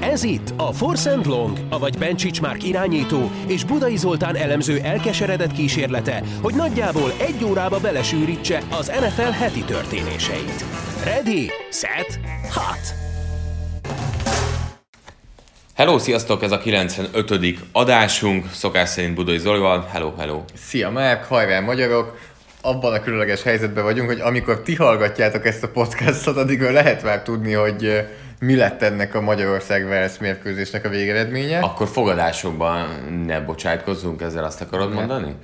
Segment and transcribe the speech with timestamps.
[0.00, 5.52] Ez itt a Force and Long, avagy Bencsics Márk irányító és Budai Zoltán elemző elkeseredett
[5.52, 10.64] kísérlete, hogy nagyjából egy órába belesűrítse az NFL heti történéseit.
[11.04, 12.20] Ready, set,
[12.52, 12.94] hot!
[15.74, 16.42] Hello, sziasztok!
[16.42, 17.58] Ez a 95.
[17.72, 19.88] adásunk, szokás szerint Budai Zolival.
[19.92, 20.44] Hello, hello!
[20.54, 22.18] Szia Márk, hajrá magyarok!
[22.62, 27.22] Abban a különleges helyzetben vagyunk, hogy amikor ti hallgatjátok ezt a podcastot, addig lehet már
[27.22, 28.06] tudni, hogy
[28.40, 31.58] mi lett ennek a Magyarország Wales mérkőzésnek a végeredménye.
[31.58, 32.88] Akkor fogadásokban
[33.26, 34.94] ne bocsájtkozzunk, ezzel azt akarod ne.
[34.94, 35.34] mondani?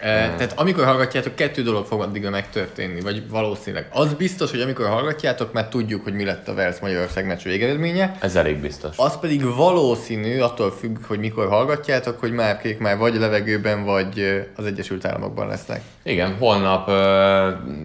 [0.00, 3.88] E, tehát amikor hallgatjátok, kettő dolog fog addigra megtörténni, vagy valószínűleg.
[3.92, 8.16] Az biztos, hogy amikor hallgatjátok, mert tudjuk, hogy mi lett a Wales Magyarország meccs végeredménye.
[8.20, 8.96] Ez elég biztos.
[8.96, 14.44] Az pedig valószínű, attól függ, hogy mikor hallgatjátok, hogy már kék már vagy levegőben, vagy
[14.56, 15.80] az Egyesült Államokban lesznek.
[16.02, 16.90] Igen, holnap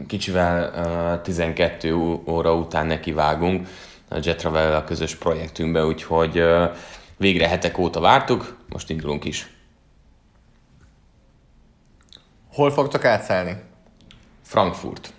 [0.08, 1.94] kicsivel 12
[2.26, 3.68] óra után nekivágunk
[4.12, 6.44] a Jetravel a közös projektünkbe, úgyhogy
[7.18, 9.50] végre hetek óta vártuk, most indulunk is.
[12.54, 13.56] Hol fogtok átszállni?
[14.46, 15.14] Frankfurt.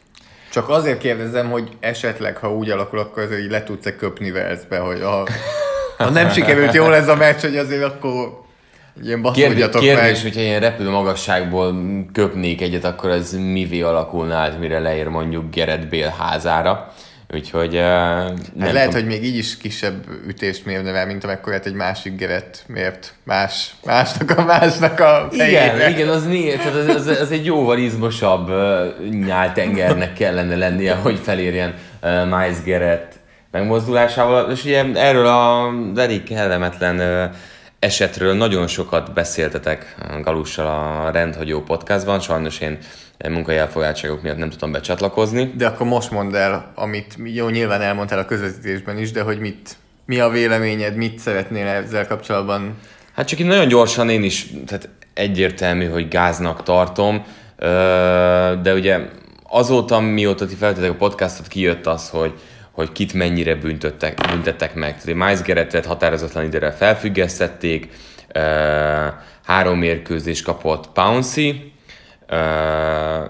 [0.51, 4.79] Csak azért kérdezem, hogy esetleg, ha úgy alakul, akkor azért így le tudsz-e köpni Velszbe,
[4.79, 5.27] hogy a,
[5.99, 8.41] ha nem sikerült jól ez a meccs, hogy azért akkor
[9.03, 10.23] ilyen baszódjatok Kérdés, meg.
[10.23, 11.75] hogyha ilyen repülő magasságból
[12.13, 16.93] köpnék egyet, akkor ez mivé alakulna át, mire leér mondjuk Gerett Bél házára.
[17.35, 17.75] Úgyhogy...
[17.75, 18.93] Uh, hát lehet, tudom.
[18.93, 24.39] hogy még így is kisebb ütést mérne mint amekkorát egy másik geret mért más, másnak
[24.39, 25.75] a másnak a fejére.
[25.75, 26.65] Igen, igen az, miért?
[26.65, 33.13] Az, az, az, egy jóval izmosabb uh, nyáltengernek kellene lennie, hogy felérjen uh, Miles Gerett
[33.51, 34.51] megmozdulásával.
[34.51, 37.35] És ugye erről a elég kellemetlen uh,
[37.79, 42.79] esetről nagyon sokat beszéltetek Galussal a Rendhagyó podcastban, sajnos én
[43.31, 45.53] munkai elfoglaltságok miatt nem tudtam becsatlakozni.
[45.57, 49.77] De akkor most mondd el, amit jó, nyilván elmondtál a közvetítésben is, de hogy mit,
[50.07, 52.77] mi a véleményed, mit szeretnél ezzel kapcsolatban?
[53.15, 57.25] Hát csak így nagyon gyorsan én is, tehát egyértelmű, hogy gáznak tartom,
[58.63, 58.99] de ugye
[59.49, 62.33] azóta, mióta ti feltettek a podcastot, kijött az, hogy,
[62.71, 65.03] hogy kit mennyire büntettek, büntettek meg.
[65.03, 67.89] Tehát Miles Gerettet határozatlan időre felfüggesztették,
[69.45, 71.72] három mérkőzés kapott Pouncy,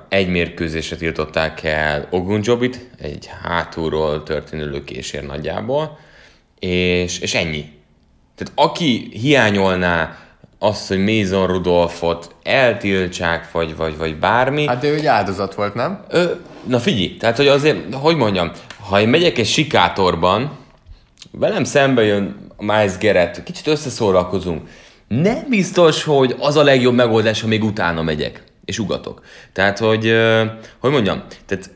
[0.08, 5.98] egy mérkőzésre tiltották el Ogunjobit, egy hátulról történő lökésért nagyjából,
[6.58, 7.70] és, és ennyi.
[8.34, 10.16] Tehát aki hiányolná
[10.58, 14.66] azt, hogy Mason Rudolfot eltiltsák, vagy, vagy, vagy bármi...
[14.66, 16.04] Hát ő egy áldozat volt, nem?
[16.08, 16.24] Ö,
[16.66, 18.50] na figyelj, tehát hogy azért, hogy mondjam,
[18.88, 20.58] ha én megyek egy sikátorban,
[21.30, 24.68] velem szembe jön Miles Gerett, kicsit összeszórakozunk,
[25.08, 29.22] nem biztos, hogy az a legjobb megoldás, ha még utána megyek és ugatok.
[29.52, 30.14] Tehát, hogy,
[30.78, 31.70] hogy mondjam, tehát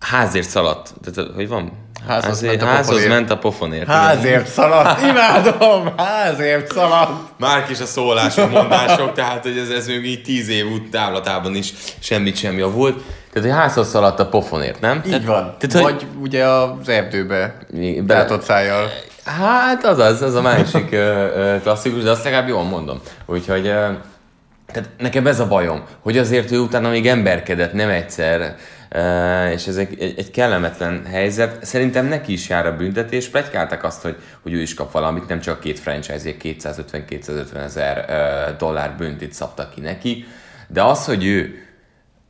[0.00, 0.94] házért szaladt.
[1.04, 1.72] Tehát, hogy van?
[2.06, 3.86] Házhoz, házért, ment, a házhoz ment a pofonért.
[3.86, 5.92] Házért szaladt, imádom!
[5.96, 7.38] Házért szaladt!
[7.38, 11.54] Már is a szólások, mondások, tehát hogy ez, ez még így tíz év út távlatában
[11.54, 13.02] is semmit sem javult.
[13.32, 14.96] Tehát, hogy házhoz szaladt a pofonért, nem?
[14.96, 15.56] Így tehát, van.
[15.58, 16.22] Tehát, Vagy hogy...
[16.22, 17.58] ugye az erdőbe
[18.06, 18.38] be...
[18.40, 18.90] szájjal.
[19.24, 20.96] Hát az az, az a másik
[21.62, 23.00] klasszikus, de azt legalább jól mondom.
[23.26, 23.72] Úgyhogy
[24.66, 28.56] tehát nekem ez a bajom, hogy azért ő utána még emberkedett, nem egyszer,
[29.52, 31.64] és ez egy, egy, egy kellemetlen helyzet.
[31.64, 33.28] Szerintem neki is jár a büntetés.
[33.28, 38.06] Plegykáltak azt, hogy, hogy ő is kap valamit, nem csak két franchise 250-250 ezer
[38.58, 40.24] dollár büntit szabtak ki neki,
[40.68, 41.54] de az, hogy ő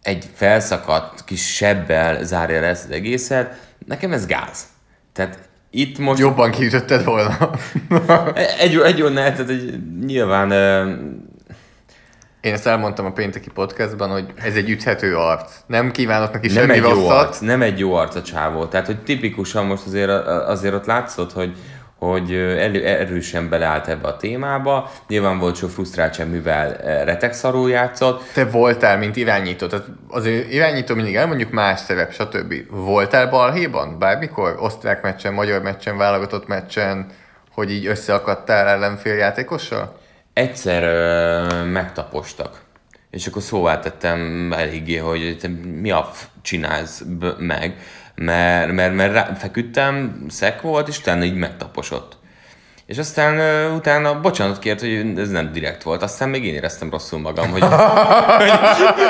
[0.03, 3.57] egy felszakadt kis sebbel zárja le ezt az egészet,
[3.87, 4.67] nekem ez gáz.
[5.13, 5.39] Tehát
[5.71, 6.21] itt most...
[6.21, 7.51] Jobban kiütötted volna.
[8.59, 10.53] egy, egy, egy, tehát egy, nyilván
[12.45, 15.53] én ezt elmondtam a pénteki podcastban, hogy ez egy üthető arc.
[15.67, 16.99] Nem kívánok neki nem semmi egy rosszat.
[16.99, 18.65] Jó arc, nem egy jó arc a csávó.
[18.65, 21.57] Tehát, hogy tipikusan most azért, azért ott látszott, hogy,
[21.99, 24.91] hogy elő, erősen beleállt ebbe a témába.
[25.09, 28.23] Nyilván volt sok frusztráltság, mivel retegszarul játszott.
[28.33, 32.55] Te voltál, mint irányító, tehát azért irányító mindig elmondjuk más szerep, stb.
[32.71, 33.99] Voltál balhéban?
[33.99, 34.57] Bármikor?
[34.59, 37.07] Osztrák meccsen, magyar meccsen, válogatott meccsen,
[37.53, 40.03] hogy így összeakadtál ellenfél játékossal?
[40.35, 42.63] Egyszer ö, megtapostak,
[43.11, 47.77] és akkor szóvá tettem eléggé, hogy te mi a f- csinálsz b- meg,
[48.15, 52.17] mert, mert, mert rá, feküdtem, szek volt, és utána így megtaposott.
[52.87, 53.39] És aztán
[53.69, 56.03] uh, utána bocsánat kért, hogy ez nem direkt volt.
[56.03, 57.61] Aztán még én éreztem rosszul magam, hogy,
[58.39, 58.53] hogy,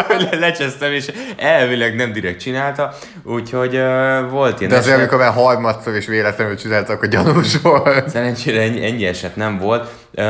[0.07, 2.95] hogy lecsesztem, és elvileg nem direkt csinálta.
[3.25, 4.99] Úgyhogy uh, volt ilyen De azért, eset...
[4.99, 8.09] amikor már harmadszor is véletlenül csináltak, akkor gyanús volt.
[8.09, 9.91] Szerencsére ennyi, ennyi eset nem volt.
[10.17, 10.25] Uh,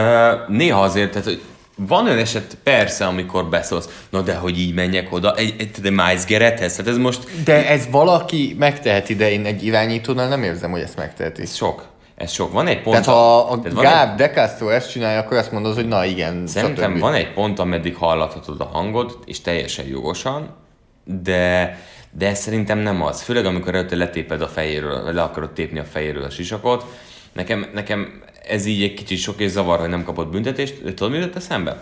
[0.48, 1.42] néha azért, tehát, hogy
[1.76, 5.90] van olyan eset, persze, amikor beszólsz, na de hogy így menjek oda, egy, egy, egy
[5.90, 7.44] Miles Gerethez, hát ez most...
[7.44, 11.42] De ez valaki megteheti, de én egy irányítónál nem érzem, hogy ezt megteheti.
[11.42, 11.92] Ez sok.
[12.14, 12.52] Ez sok.
[12.52, 12.90] Van egy pont...
[12.90, 16.04] Tehát ha a tehát Gáb egy, De Castro ezt csinálja, akkor azt mondod, hogy na
[16.04, 17.00] igen, Szerintem stb.
[17.00, 20.56] van egy pont, ameddig hallathatod a hangod, és teljesen jogosan,
[21.04, 21.78] de,
[22.10, 23.22] de szerintem nem az.
[23.22, 26.84] Főleg amikor előtte letéped a fejéről, le akarod tépni a fejéről a sisakot.
[27.32, 30.82] Nekem, nekem ez így egy kicsit sok és zavar, hogy nem kapott büntetést.
[30.82, 31.78] De tudod, mi jutott eszembe?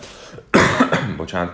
[1.17, 1.53] Bocsánat.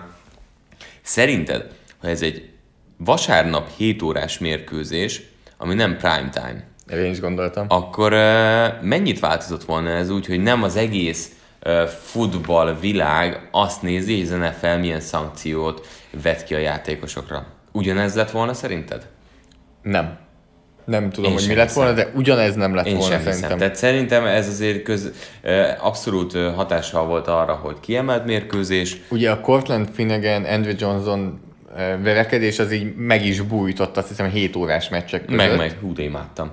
[1.02, 2.50] Szerinted, ha ez egy
[2.96, 5.22] vasárnap 7 órás mérkőzés,
[5.56, 7.66] ami nem prime time, Én is gondoltam.
[7.68, 8.10] akkor
[8.82, 11.30] mennyit változott volna ez úgy, hogy nem az egész
[12.04, 15.86] futball világ azt nézi, hogy az NFL milyen szankciót
[16.22, 17.46] vet ki a játékosokra.
[17.72, 19.06] Ugyanez lett volna szerinted?
[19.82, 20.18] Nem.
[20.84, 21.82] Nem tudom, Én hogy mi lett hiszem.
[21.82, 23.32] volna, de ugyanez nem lett Én volna sem hiszem.
[23.32, 23.58] szerintem.
[23.58, 25.10] Tehát szerintem ez azért köz,
[25.80, 28.96] abszolút hatással volt arra, hogy kiemelt mérkőzés.
[29.10, 31.40] Ugye a Cortland Finnegan, Andrew Johnson
[32.02, 35.36] verekedés az így meg is bújtott, azt hiszem 7 órás meccsek között.
[35.36, 36.50] Meg, meg, hú, de imádtam.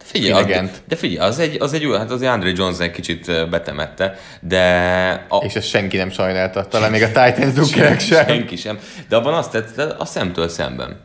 [0.00, 0.70] De figyelj, Finnegan-t.
[0.70, 4.14] az, de figyelj, az egy, az egy jó, hát az Andre Johnson egy kicsit betemette,
[4.40, 4.62] de
[5.28, 8.26] a, És ezt senki nem sajnálta, talán még a Titans drukkerek sem.
[8.26, 8.78] Senki sem.
[9.08, 11.00] De abban azt tett, a szemtől szemben.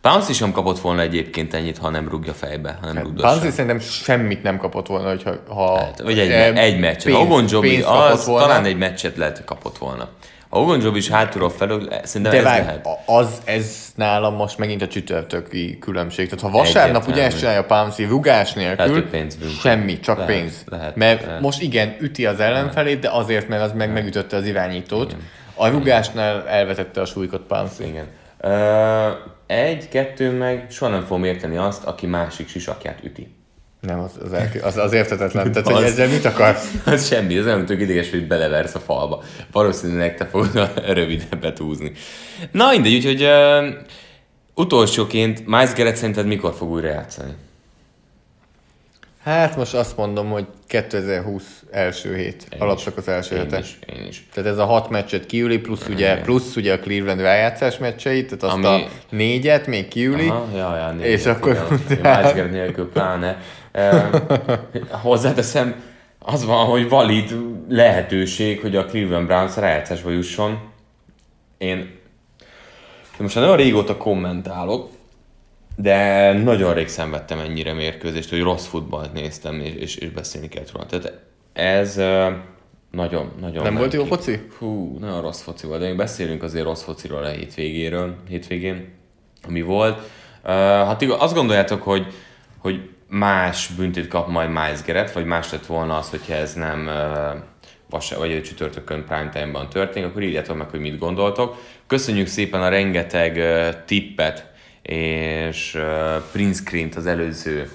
[0.00, 3.26] Pounce sem kapott volna egyébként ennyit, ha nem rúgja fejbe, hanem hát, rúgdossa.
[3.28, 7.02] Banzi szerintem semmit nem kapott volna, hogyha, ha Hát, vagy egy, eh, egy meccset.
[7.04, 8.46] pénzt- Ogon Jobi, az volna.
[8.46, 10.08] talán egy meccset lehet, hogy kapott volna.
[10.52, 12.88] A Ogon Jobi is hátulról felül, szerintem De ez várj, lehet.
[13.06, 16.28] az, ez nálam most megint a csütörtöki különbség.
[16.28, 19.48] Tehát ha vasárnap ugye ezt csinálja Pouncy rugás Lehet, nélkül, pénzbűn.
[19.48, 20.64] semmi, csak Lehet, pénz.
[20.66, 21.40] lehet, Mert lehet.
[21.40, 25.16] most igen, üti az ellenfelét, de azért, mert az meg megütötte az irányítót.
[25.54, 27.84] A rugásnál elvetette a súlykot Pouncy.
[27.86, 28.06] Igen.
[28.40, 29.10] Ö,
[29.46, 33.34] egy, kettő meg soha nem fogom érteni azt, aki másik sisakját üti.
[33.80, 35.52] Nem, az, az, elk- az, az értetetlen.
[35.52, 36.70] Tehát, hogy Az- ezzel mit akarsz?
[36.86, 39.22] Az semmi, ez nem tök ideges, hogy beleversz a falba.
[39.52, 41.92] Valószínűleg te fogod rövidebbet húzni.
[42.52, 43.66] Na mindegy, úgyhogy uh,
[44.54, 47.32] utolsóként Miles Garrett szerinted mikor fog újra játszani?
[49.24, 52.46] Hát most azt mondom, hogy 2020 első hét.
[52.58, 53.58] Alapszak az első Én hete.
[53.58, 54.26] is, én is.
[54.34, 58.42] Tehát ez a hat meccset kiüli, plusz ugye, plusz ugye a Cleveland rájátszás meccseit, tehát
[58.42, 60.28] azt Ami- a négyet még kiüli.
[60.28, 61.50] Aha, ja, ja, négy, És akkor
[61.90, 61.98] igen.
[61.98, 63.42] utána- nélkül pláne.
[65.02, 65.82] Hozzáteszem,
[66.18, 67.36] az van, hogy valid
[67.68, 70.58] lehetőség, hogy a Cleveland Browns rájátszásba jusson.
[71.58, 71.98] Én
[73.18, 74.88] most már nagyon régóta kommentálok,
[75.76, 80.72] de nagyon rég szenvedtem ennyire mérkőzést, hogy rossz futballt néztem, és, és, és beszélni kellett
[80.72, 80.86] róla.
[80.86, 81.20] Tehát
[81.52, 81.96] ez
[82.90, 83.62] nagyon, nagyon...
[83.62, 84.08] Nem volt jó ki.
[84.08, 84.40] foci?
[84.58, 88.88] Hú, nagyon rossz foci volt, de még beszélünk azért rossz fociról a hétvégéről, hétvégén,
[89.46, 89.98] ami volt.
[90.44, 92.06] Uh, hát igaz, azt gondoljátok, hogy,
[92.58, 96.90] hogy más büntet kap majd Miles Garrett, vagy más lett volna az, hogyha ez nem
[97.90, 101.56] vas- vagy egy csütörtökön primetime-ban történik, akkor írjátok meg, hogy mit gondoltok.
[101.86, 103.40] Köszönjük szépen a rengeteg
[103.84, 104.46] tippet
[104.82, 105.78] és
[106.32, 107.70] print screen-t az előző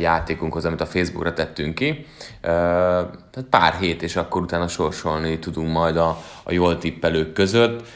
[0.00, 2.06] játékunkhoz, amit a Facebookra tettünk ki.
[2.40, 7.88] Tehát pár hét, és akkor utána sorsolni tudunk majd a, a jól tippelők között.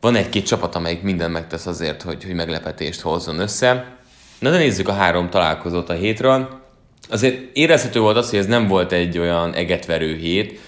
[0.00, 3.96] Van egy-két csapat, amelyik minden megtesz azért, hogy, hogy meglepetést hozzon össze.
[4.38, 6.48] Na de nézzük a három találkozót a hétről.
[7.10, 10.60] Azért érezhető volt az, hogy ez nem volt egy olyan egetverő hét,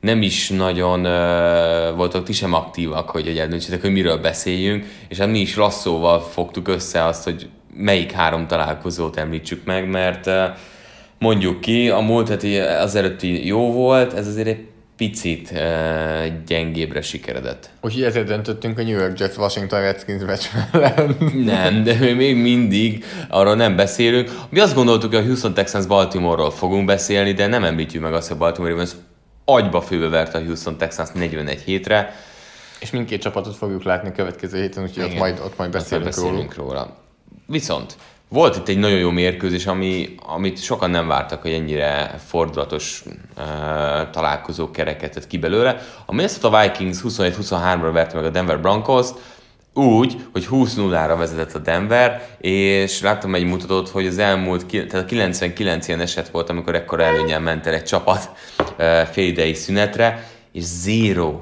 [0.00, 5.18] nem is nagyon uh, voltak ti sem aktívak, hogy, hogy eldöntsétek, hogy miről beszéljünk, és
[5.18, 10.44] hát mi is lasszóval fogtuk össze azt, hogy melyik három találkozót említsük meg, mert uh,
[11.18, 15.58] mondjuk ki, a múlt heti az előtti jó volt, ez azért egy picit uh,
[16.46, 17.70] gyengébbre sikeredett.
[17.80, 21.16] Úgyhogy ezért döntöttünk a New York Jets Washington Redskins meccs ellen.
[21.44, 24.30] Nem, de mi még mindig arról nem beszélünk.
[24.48, 28.28] Mi azt gondoltuk, hogy a Houston Texans Baltimore-ról fogunk beszélni, de nem említjük meg azt,
[28.28, 28.90] hogy Baltimore Ravens
[29.44, 32.14] agyba főbe verte a Houston Texans 41 hétre.
[32.80, 35.20] És mindkét csapatot fogjuk látni a következő héten, úgyhogy ott Igen.
[35.20, 36.96] majd, ott majd Azt már beszélünk, beszélünk róla.
[37.46, 37.96] Viszont
[38.28, 43.44] volt itt egy nagyon jó mérkőzés, ami, amit sokan nem vártak, hogy ennyire fordulatos uh,
[44.10, 45.82] találkozó kereket tett ki belőle.
[46.06, 49.14] A Minnesota Vikings 27-23-ra verte meg a Denver Broncos-t,
[49.74, 55.04] úgy, hogy 20-0-ra vezetett a Denver, és láttam egy mutatót, hogy az elmúlt, tehát a
[55.04, 58.30] 99 ilyen eset volt, amikor ekkora előnyel ment el egy csapat
[58.78, 61.40] uh, félidei szünetre, és zero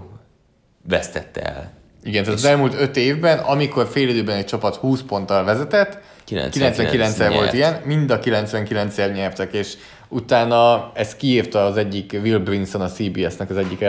[0.89, 1.73] vesztette el.
[2.03, 7.17] Igen, tehát az elmúlt öt évben, amikor fél időben egy csapat 20 ponttal vezetett, 99
[7.17, 9.73] 99-szer volt ilyen, mind a 99-szer nyertek, és
[10.09, 13.85] utána ezt kiírta az egyik, Will Brinson, a CBS-nek az egyik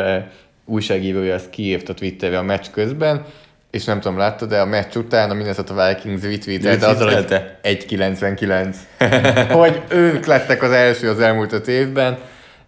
[0.66, 3.26] újságírója, ezt kiírta Twitterre a meccs közben,
[3.72, 7.60] és nem tudom, láttad, de a meccs után a Minnesota Vikings retweetelte azzal, hogy Retweetelte.
[7.64, 9.52] 1.99.
[9.62, 12.18] hogy ők lettek az első az elmúlt öt évben.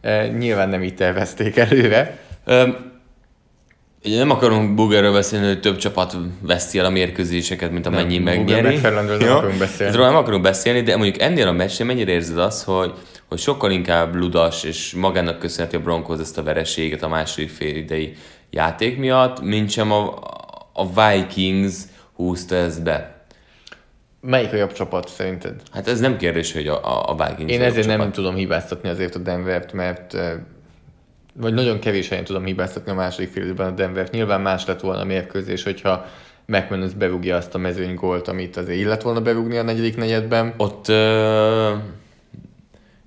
[0.01, 2.17] Eh, Nyilván nem így tervezték előre.
[4.07, 8.75] Ugye nem akarunk Bugerről beszélni, hogy több csapat veszti el a mérkőzéseket, mint amennyi megnyeri.
[8.75, 9.91] McFarlandről nem akarunk beszélni.
[9.91, 12.93] Ezről nem akarunk beszélni, de mondjuk ennél a meccsén mennyire érzed azt, hogy,
[13.29, 17.75] hogy sokkal inkább ludas, és magának köszönheti a Broncos ezt a vereséget a második fél
[17.75, 18.13] idei
[18.49, 20.13] játék miatt, mint sem a,
[20.73, 21.75] a Vikings
[22.15, 23.15] húzta ezt be.
[24.21, 25.53] Melyik a jobb csapat szerinted?
[25.73, 28.13] Hát ez nem kérdés, hogy a, a- a Vikings Én a jobb ezért nem csapat.
[28.13, 30.15] tudom hibáztatni azért a Denvert, mert
[31.39, 34.11] vagy nagyon kevés helyen tudom hibáztatni a második fél időben a Denvert.
[34.11, 36.05] Nyilván más lett volna a mérkőzés, hogyha
[36.45, 40.53] McManus berúgja azt a mezőny gólt, amit azért illet volna berúgni a negyedik negyedben.
[40.57, 41.73] Ott ö,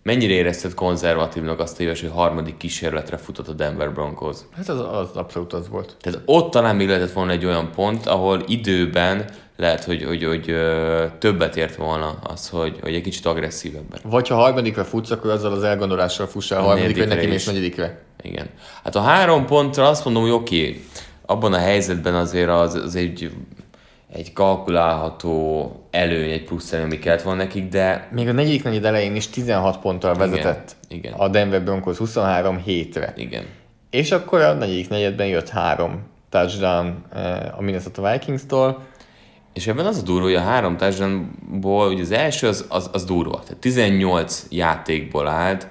[0.03, 4.37] mennyire érezted konzervatívnak azt a éves, hogy harmadik kísérletre futott a Denver Broncos?
[4.57, 5.97] Hát az, az abszolút az volt.
[6.01, 9.25] Tehát ott talán még lehetett volna egy olyan pont, ahol időben
[9.57, 10.55] lehet, hogy, hogy, hogy
[11.19, 14.01] többet ért volna az, hogy, hogy egy kicsit agresszívebben.
[14.05, 17.47] Vagy ha harmadikra futsz, akkor azzal az elgondolással fuss el a harmadikra, neki mész is.
[17.47, 18.03] negyedikre.
[18.23, 18.47] Igen.
[18.85, 20.85] Hát a három pontra azt mondom, hogy oké, okay,
[21.27, 23.31] abban a helyzetben azért az, az egy,
[24.13, 28.85] egy kalkulálható előny, egy plusz előny, ami kellett volna nekik, de Még a negyedik negyed
[28.85, 31.13] elején is 16 ponttal vezetett igen.
[31.13, 33.13] a Denver Broncos 23 hétre.
[33.17, 33.45] igen.
[33.91, 38.83] És akkor a negyedik negyedben jött három touchdown eh, a Minnesota Vikings-tól.
[39.53, 43.05] És ebben az a durva, hogy a három touchdownból, ugye az első az, az, az
[43.05, 45.69] durva, tehát 18 játékból állt,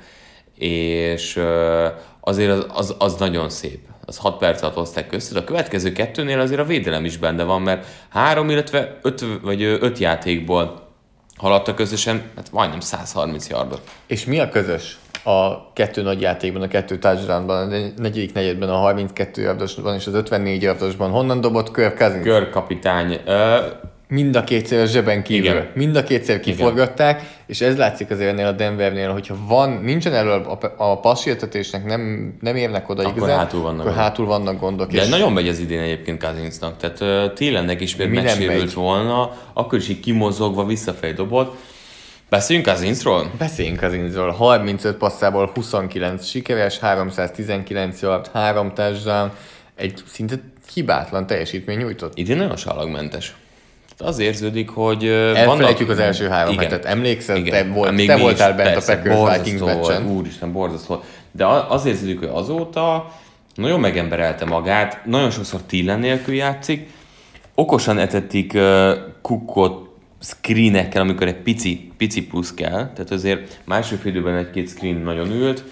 [0.55, 1.87] és ö,
[2.19, 3.79] azért az, az, az nagyon szép.
[4.09, 7.43] Az 6 perc alatt hozták össze, de a következő kettőnél azért a védelem is benne
[7.43, 10.87] van, mert három, illetve öt, vagy öt játékból
[11.37, 13.81] haladtak összesen, hát majdnem 130 yardot.
[14.07, 18.75] És mi a közös a kettő nagy játékban, a kettő touchdownban, a negyedik negyedben, a
[18.75, 21.11] 32 yardosban és az 54 yardosban?
[21.11, 22.23] Honnan dobott Kirk Cousins?
[22.23, 23.57] Körkapitány, ö,
[24.11, 25.43] Mind a kétszer zseben kívül.
[25.43, 25.55] Igen.
[25.55, 25.71] Igen.
[25.73, 30.29] Mind a kétszer kiforgatták, és ez látszik azért ennél a Denvernél, hogyha van, nincsen elő
[30.29, 34.91] a, a passértetésnek, nem, nem érnek oda Akkor igazán, hátul vannak akkor hátul vannak gondok.
[34.91, 39.31] De és nagyon megy az idén egyébként Kazincnak, tehát uh, Télennek is például megsérült volna,
[39.53, 41.57] akkor is így kimozogva visszafelé dobott.
[42.29, 43.31] Beszéljünk Kazincról?
[43.37, 44.31] Beszéljünk Cousinsról.
[44.31, 49.31] 35 passzából 29 sikeres, 319 yard, 3 touchdown,
[49.75, 50.35] egy szinte
[50.73, 52.17] hibátlan teljesítmény nyújtott.
[52.17, 53.35] Idén nagyon salagmentes.
[53.99, 55.89] Tehát az érződik, hogy Elfelejtjük vannak...
[55.89, 56.63] az első három Igen.
[56.63, 56.85] hetet.
[56.85, 57.37] Emlékszel?
[57.37, 57.51] Igen.
[57.51, 60.07] Te, volt, Hát még te voltál is, bent persze, a Packers Vikings meccsen.
[60.07, 61.03] Úristen, borzasztó.
[61.31, 63.13] De az érződik, hogy azóta
[63.55, 66.89] nagyon megemberelte magát, nagyon sokszor Tillen nélkül játszik,
[67.55, 68.91] okosan etetik uh,
[69.21, 69.89] Cookot
[70.19, 75.31] screenekkel, amikor egy pici, pici plusz kell, tehát azért másfél fél időben egy-két screen nagyon
[75.31, 75.63] ült,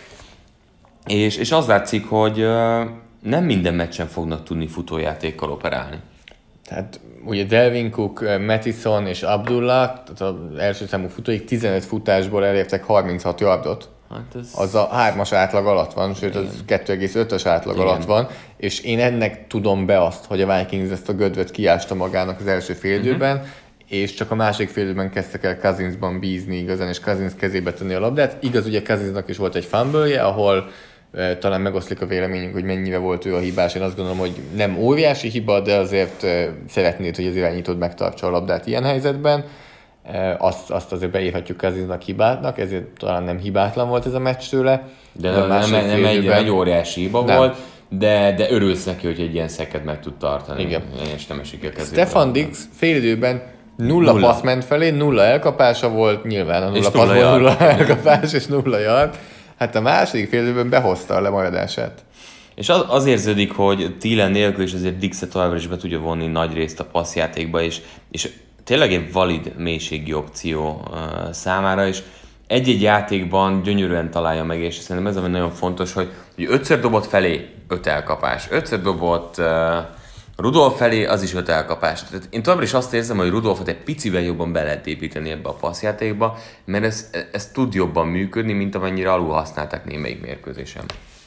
[1.05, 2.81] és, és az látszik, hogy uh,
[3.21, 5.97] nem minden meccsen fognak tudni futójátékkal operálni.
[6.65, 12.45] Tehát ugye Delvin Cook, eh, Mattison és Abdullah, tehát az első számú futóik 15 futásból
[12.45, 13.89] elértek 36 yardot.
[14.09, 14.51] Hát ez...
[14.55, 17.87] Az a hármas átlag alatt van, sőt az 2,5-ös átlag Igen.
[17.87, 21.95] alatt van, és én ennek tudom be azt, hogy a Vikings ezt a gödvöt kiásta
[21.95, 23.45] magának az első félidőben, Mhm.
[23.45, 24.01] uh-huh.
[24.01, 27.99] és csak a másik félidőben kezdtek el Cousinsban bízni igazán, és Cousins kezébe tenni a
[27.99, 28.37] labdát.
[28.43, 30.69] Igaz, ugye Cousinsnak is volt egy fumble ahol
[31.39, 33.75] talán megoszlik a véleményünk, hogy mennyire volt ő a hibás.
[33.75, 36.25] Én azt gondolom, hogy nem óriási hiba, de azért
[36.69, 39.45] szeretnéd, hogy az irányítód megtartsa a labdát ilyen helyzetben.
[40.37, 44.87] Azt, azt azért beírhatjuk Cousinsnak hibátnak, ezért talán nem hibátlan volt ez a meccs tőle.
[45.11, 47.37] De nem, nem, nem, egy, egy óriási hiba Nem.
[47.37, 47.57] volt,
[47.89, 50.61] de, de örülsz neki, hogy egy ilyen szeket meg tud tartani.
[50.61, 50.81] Igen.
[51.15, 52.01] És nem esik a kezébe.
[52.01, 53.41] Stefan Dix félidőben
[53.75, 54.27] nulla, Nulla.
[54.27, 58.45] passz ment felé, nulla elkapása volt, nyilván a nulla És passzból nulla nulla elkapás és
[58.45, 59.17] nulla yard.
[59.57, 62.03] Hát a második félidőben behozta a lemaradását.
[62.55, 66.27] És az, az érződik, hogy Thielen nélkül is azért Dixet továbbra is be tudja vonni
[66.27, 68.29] nagy részt a passzjátékba, és, és
[68.63, 71.99] tényleg egy valid mélységi opció uh, számára, és
[72.47, 77.05] egy-egy játékban gyönyörűen találja meg, és szerintem ez ami nagyon fontos, hogy, hogy ötször dobott
[77.05, 79.45] felé, öt elkapás, ötször dobott uh,
[80.37, 82.03] Rudolf felé, az is öt elkapás.
[82.03, 85.49] Tehát én továbbra is azt érzem, hogy Rudolfot egy picivel jobban be lehet építeni ebbe
[85.49, 90.83] a passzjátékba, mert ez, ez tud jobban működni, mint amennyire alul használták némelyik mérkőzésen.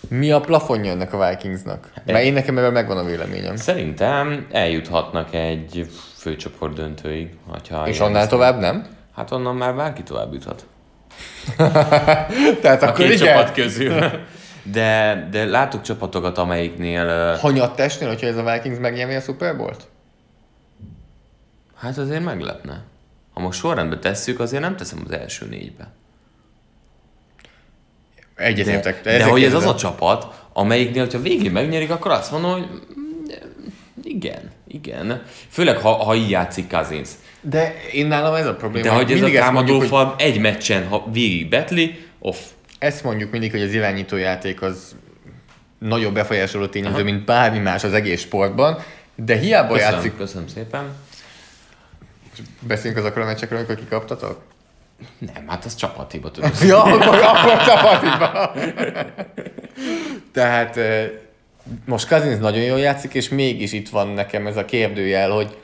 [0.09, 1.93] Mi a plafonja ennek a Vikingsnak?
[2.07, 3.57] Mert én nekem erről megvan a véleményem.
[3.57, 5.87] Szerintem eljuthatnak egy
[6.17, 7.29] főcsoport döntőig.
[7.69, 8.87] Ha És annál tovább nem?
[9.17, 10.67] Hát onnan már bárki tovább juthat.
[12.63, 13.27] Tehát A akkor két igen.
[13.27, 14.05] csapat közül.
[14.73, 19.89] De, de látok csapatokat, amelyiknél Hanyat testnél, hogyha ez a Vikings megnyerni a Super Bowl-t?
[21.81, 22.83] hát azért meglepne.
[23.33, 25.89] Ha most sorrendbe tesszük, azért nem teszem az első négybe.
[28.37, 29.03] Egyetértek.
[29.03, 32.69] De, de hogy ez az a csapat, amelyiknél, hogyha végén megnyerik, akkor azt mondom, hogy
[32.99, 33.25] mm,
[34.03, 35.23] igen, igen.
[35.49, 37.09] Főleg, ha, ha így játszik Cousins.
[37.41, 38.85] De én nálam ez a probléma.
[38.85, 42.39] De hogy ez a mindig ezt támadó mondjuk, hogy egy meccsen, ha végig betli, off.
[42.81, 44.95] Ezt mondjuk mindig, hogy az irányító játék az
[45.79, 47.03] nagyobb befolyásoló tényező, Aha.
[47.03, 48.79] mint bármi más az egész sportban,
[49.15, 50.17] de hiába Köszönöm, játszik.
[50.17, 50.85] köszönöm szépen.
[52.61, 54.43] Beszéljünk azokról a meccsekről, amikor kikaptatok?
[55.19, 56.53] Nem, hát az csapathiba tudod.
[56.69, 58.53] Ja, akkor, akkor csapatiba.
[60.33, 61.11] Tehát eh,
[61.87, 65.57] most Cousins nagyon jól játszik, és mégis itt van nekem ez a kérdőjel, hogy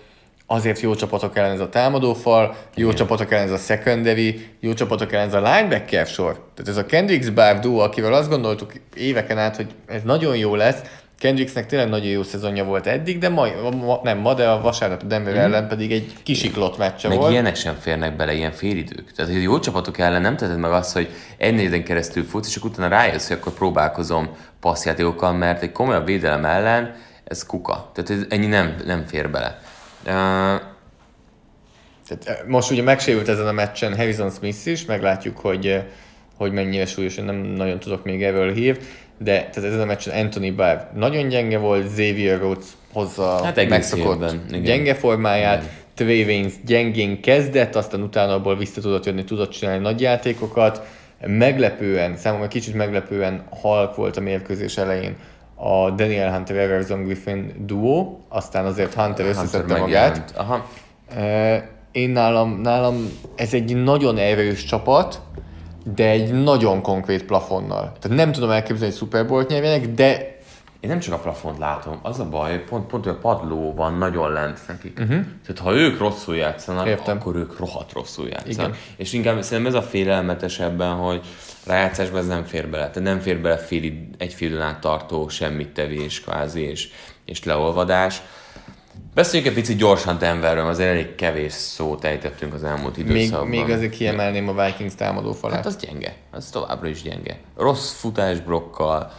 [0.46, 2.96] azért jó csapatok ellen ez a támadófal, jó Igen.
[2.96, 6.32] csapatok ellen ez a secondary, jó csapatok ellen ez a linebacker sor.
[6.32, 10.54] Tehát ez a Kendricks Barb duo, akivel azt gondoltuk éveken át, hogy ez nagyon jó
[10.54, 10.80] lesz,
[11.18, 15.02] Kendricksnek tényleg nagyon jó szezonja volt eddig, de ma, ma nem ma, de a vasárnap
[15.02, 15.36] a Denver mm.
[15.36, 17.30] ellen pedig egy kisiklott meccse Meg volt.
[17.30, 19.12] ilyenek sem férnek bele, ilyen félidők.
[19.12, 22.88] Tehát, hogy jó csapatok ellen nem teheted meg azt, hogy egy keresztül futsz, és utána
[22.88, 24.28] rájössz, hogy akkor próbálkozom
[24.60, 27.90] passzjátékokkal, mert egy komolyabb védelem ellen ez kuka.
[27.94, 29.60] Tehát ez, ennyi nem, nem fér bele.
[32.06, 35.84] Tehát eh, most ugye megsérült ezen a meccsen Harrison Smith is, meglátjuk, hogy, eh,
[36.36, 38.78] hogy mennyire súlyos, én nem nagyon tudok még erről hír,
[39.18, 44.14] de tehát ezen a meccsen Anthony Barr nagyon gyenge volt, Xavier Rhodes hozza Hát megszokott
[44.14, 44.62] évben, igen.
[44.62, 50.00] gyenge formáját, Trey Waynes gyengén kezdett, aztán utána abból vissza tudott jönni, tudott csinálni nagy
[50.00, 50.82] játékokat.
[51.26, 55.16] Meglepően, számomra kicsit meglepően halk volt a mérkőzés elején
[55.56, 60.34] a Daniel Hunter Everson Griffin duo, aztán azért Hunter összeszedte magát.
[60.36, 60.66] Aha.
[61.92, 65.20] Én nálam, nálam ez egy nagyon erős csapat,
[65.94, 67.92] de egy nagyon konkrét plafonnal.
[68.00, 70.34] Tehát nem tudom elképzelni, hogy Super Bowl-t nyerjenek, de
[70.80, 73.98] Én nem csak a plafont látom, az a baj, pont, pont hogy a padló van
[73.98, 74.98] nagyon lent nekik.
[74.98, 75.24] Uh-huh.
[75.46, 77.16] Tehát ha ők rosszul játszanak, Értem.
[77.16, 78.54] akkor ők rohadt rosszul játszanak.
[78.54, 78.72] Igen.
[78.96, 81.26] És inkább szerintem ez a félelmetes ebben, hogy
[81.66, 82.90] rájátszásban ez nem fér bele.
[82.90, 86.88] Tehát nem fér bele fél, egy fél időn át tartó semmit tevés kvázi és,
[87.24, 88.22] és leolvadás.
[89.14, 93.48] Beszéljünk egy picit gyorsan Denverről, azért elég kevés szót ejtettünk az elmúlt még, időszakban.
[93.48, 95.56] még azért kiemelném a Vikings támadó falát.
[95.56, 97.38] Hát az gyenge, az továbbra is gyenge.
[97.56, 99.12] Rossz futásblokkal,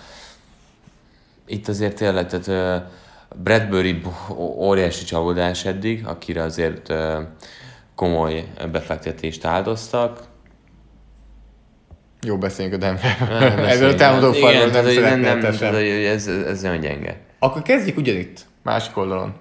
[1.46, 2.90] itt azért tényleg, tehát uh,
[3.44, 4.02] Bradbury
[4.38, 7.18] óriási csalódás eddig, akire azért uh,
[7.96, 10.20] komoly befektetést áldoztak.
[12.28, 13.18] Jó, beszéljünk a Denver.
[13.68, 15.76] Ebből a támadó falról nem szeretnél nem, sem.
[15.76, 17.18] ez, ez nagyon gyenge.
[17.40, 19.34] Akkor kezdjük ugyanitt, másik oldalon.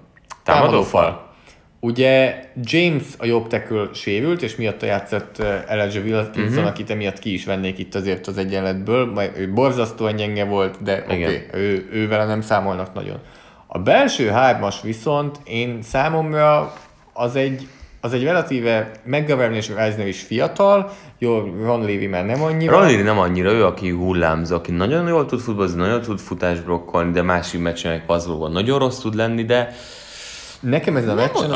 [0.44, 1.34] Támadófal.
[1.80, 6.66] Ugye James a jobb tackle sérült, és miatta játszott uh, Elijah Wilkinson, uh-huh.
[6.66, 9.12] akit emiatt ki is vennék itt azért az egyenletből.
[9.12, 13.18] Majd ő borzasztóan gyenge volt, de oké, okay, ő, ő vele nem számolnak nagyon.
[13.66, 16.72] A belső hármas viszont én számomra
[17.12, 17.68] az egy,
[18.06, 22.78] az egy relatíve McGovern és Reisner is fiatal, jó, Ron Levy már nem annyira.
[22.78, 27.22] Ronnie nem annyira ő, aki hullámzó, aki nagyon jól tud futballozni, nagyon tud futásblokkolni, de
[27.22, 29.74] másik meccsen meg passzolóban nagyon rossz tud lenni, de
[30.60, 31.50] Nekem ezen a meccsen.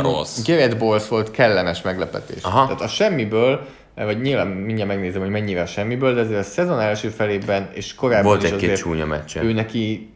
[0.44, 2.42] Garrett Bowles volt kellemes meglepetés.
[2.42, 2.64] Aha.
[2.64, 7.08] Tehát a semmiből, vagy nyilván mindjárt megnézem, hogy mennyivel semmiből, de azért a szezon első
[7.08, 9.44] felében és korábban volt is egy-két csúnya meccsen.
[9.44, 10.09] ő neki,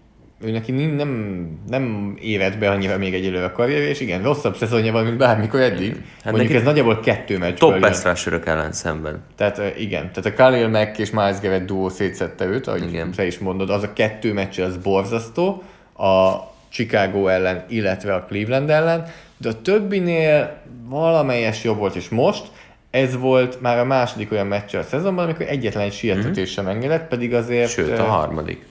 [0.45, 4.93] ő neki nem, nem érett be annyira még egyelőre a karrierje, és igen, rosszabb szezonja
[4.93, 6.03] van, mint bármikor eddig.
[6.23, 9.23] Hát Mondjuk ez nagyjából kettő meccsből Top pass ellen szemben.
[9.37, 13.11] Tehát igen, tehát a Khalil Mack és Miles Garrett duó szétszette őt, ahogy Igen.
[13.11, 15.63] te is mondod, az a kettő meccs az borzasztó,
[15.97, 16.35] a
[16.69, 20.57] Chicago ellen, illetve a Cleveland ellen, de a többinél
[20.89, 22.43] valamelyes jobb volt, és most
[22.91, 27.09] ez volt már a második olyan meccs a szezonban, amikor egyetlen egy sietetés sem engedett,
[27.09, 27.77] pedig azért...
[27.77, 27.87] Mhm.
[27.87, 28.67] Sőt, a harmadik.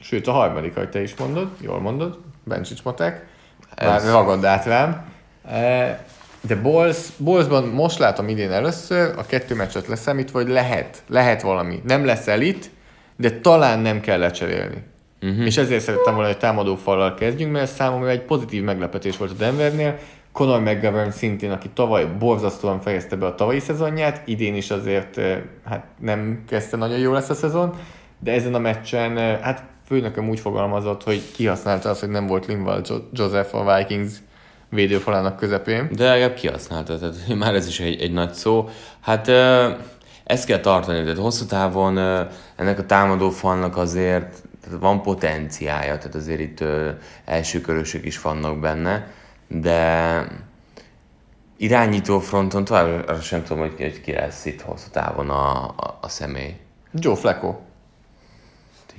[0.00, 3.26] Sőt, a harmadik, ahogy te is mondod, jól mondod, Bencsics matek,
[3.74, 5.04] Ez- már ragad át rám.
[5.50, 6.04] E,
[6.40, 11.80] De Bulls, Bullsban most látom idén először, a kettő meccset leszámítva, hogy lehet, lehet valami.
[11.86, 12.70] Nem lesz elit,
[13.16, 14.82] de talán nem kell lecserélni.
[15.22, 15.46] Uh-huh.
[15.46, 19.30] És ezért szerettem volna, hogy támadó fallal kezdjünk, mert ez számomra egy pozitív meglepetés volt
[19.30, 19.98] a Denvernél.
[20.32, 25.38] Conor McGovern szintén, aki tavaly borzasztóan fejezte be a tavalyi szezonját, idén is azért eh,
[25.64, 27.74] hát nem kezdte nagyon jól lesz a szezon,
[28.18, 32.46] de ezen a meccsen eh, hát főnököm úgy fogalmazott, hogy kihasználta azt, hogy nem volt
[32.46, 34.12] Linval Jo- Joseph a Vikings
[34.68, 35.88] védőfalának közepén.
[35.92, 38.68] De legalább kihasználta, tehát már ez is egy, egy nagy szó.
[39.00, 39.28] Hát
[40.24, 41.98] ezt kell tartani, tehát hosszú távon
[42.56, 46.64] ennek a támadó falnak azért tehát van potenciája, tehát azért itt
[47.24, 49.10] elsőkörösök is vannak benne,
[49.48, 50.26] de
[51.56, 56.08] irányító fronton továbbra sem tudom, hogy, hogy ki lesz itt hosszú távon a, a, a
[56.08, 56.56] személy.
[56.92, 57.54] Joe Flacco.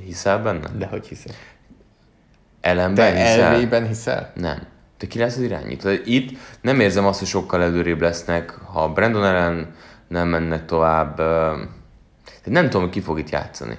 [0.03, 0.67] Hiszel benne?
[0.77, 1.35] De hogy hiszem.
[2.61, 3.41] Ellenben Te hiszel?
[3.41, 4.31] elvében hiszel?
[4.35, 4.65] Nem.
[4.97, 5.89] Te ki lesz az irányító?
[6.05, 9.75] Itt nem érzem azt, hogy sokkal előrébb lesznek, ha Brandon ellen
[10.07, 11.15] nem mennek tovább.
[11.15, 13.77] Tehát nem tudom, hogy ki fog itt játszani.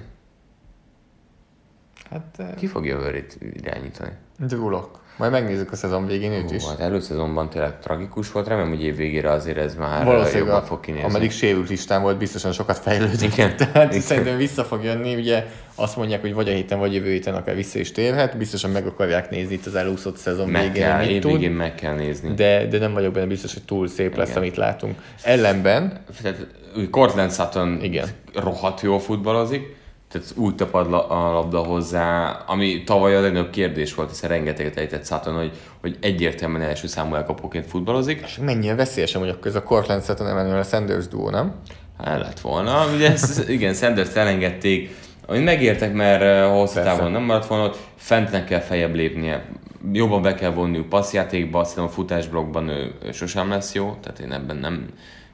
[2.09, 4.11] Hát, Ki fog jövőre irányítani?
[4.37, 4.98] drulok.
[5.19, 6.65] Majd megnézzük a szezon végén őt is.
[6.65, 10.65] Hát előszezonban tényleg tragikus volt, remélem, hogy év végére azért ez már Valószínűleg, jobban a,
[10.65, 11.07] fog kinézni.
[11.07, 13.21] ameddig sérült listán volt, biztosan sokat fejlődött.
[13.21, 13.55] Igen.
[13.57, 14.01] Tehát Igen.
[14.01, 17.55] szerintem vissza fog jönni, ugye azt mondják, hogy vagy a héten, vagy jövő héten akár
[17.55, 21.23] vissza is térhet, biztosan meg akarják nézni itt az elúszott szezon meg végén, kell, év
[21.23, 22.33] végén meg kell nézni.
[22.33, 24.41] de, de nem vagyok benne biztos, hogy túl szép lesz, Igen.
[24.41, 25.01] amit látunk.
[25.23, 26.47] Ellenben, Tehát,
[26.91, 28.07] Cortland Sutton Igen.
[28.33, 29.77] rohadt jól futballozik,
[30.09, 35.05] tehát úgy tapad a labda hozzá, ami tavaly a legnagyobb kérdés volt, hiszen rengeteget ejtett
[35.05, 38.21] Sutton, hogy, hogy egyértelműen első számú elkapóként futballozik.
[38.25, 41.55] és mennyire veszélyesen mondjuk ez a Cortland Sutton Emmanuel Sanders duó, nem?
[42.03, 44.95] El lett volna, ugye ez, igen, Sanders elengedték,
[45.27, 46.89] amit megértek, mert eh, hosszú Persze.
[46.89, 49.45] távon nem maradt volna ott, fentnek kell feljebb lépnie,
[49.91, 54.19] jobban be kell vonniuk passzjátékba, azt hiszem a futásblokkban ő, ő sosem lesz jó, tehát
[54.19, 54.85] én ebben nem,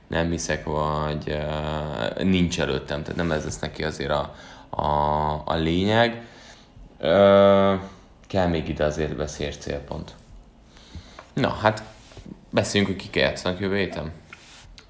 [0.08, 4.34] nem hiszek, vagy uh, nincs előttem, tehát nem ez lesz neki azért a,
[4.76, 6.28] a, a lényeg.
[7.00, 7.80] Uh,
[8.28, 10.16] kell még ide azért veszélyes célpont.
[11.34, 11.84] Na, hát
[12.50, 14.12] beszéljünk, hogy kik játszanak jövő héten.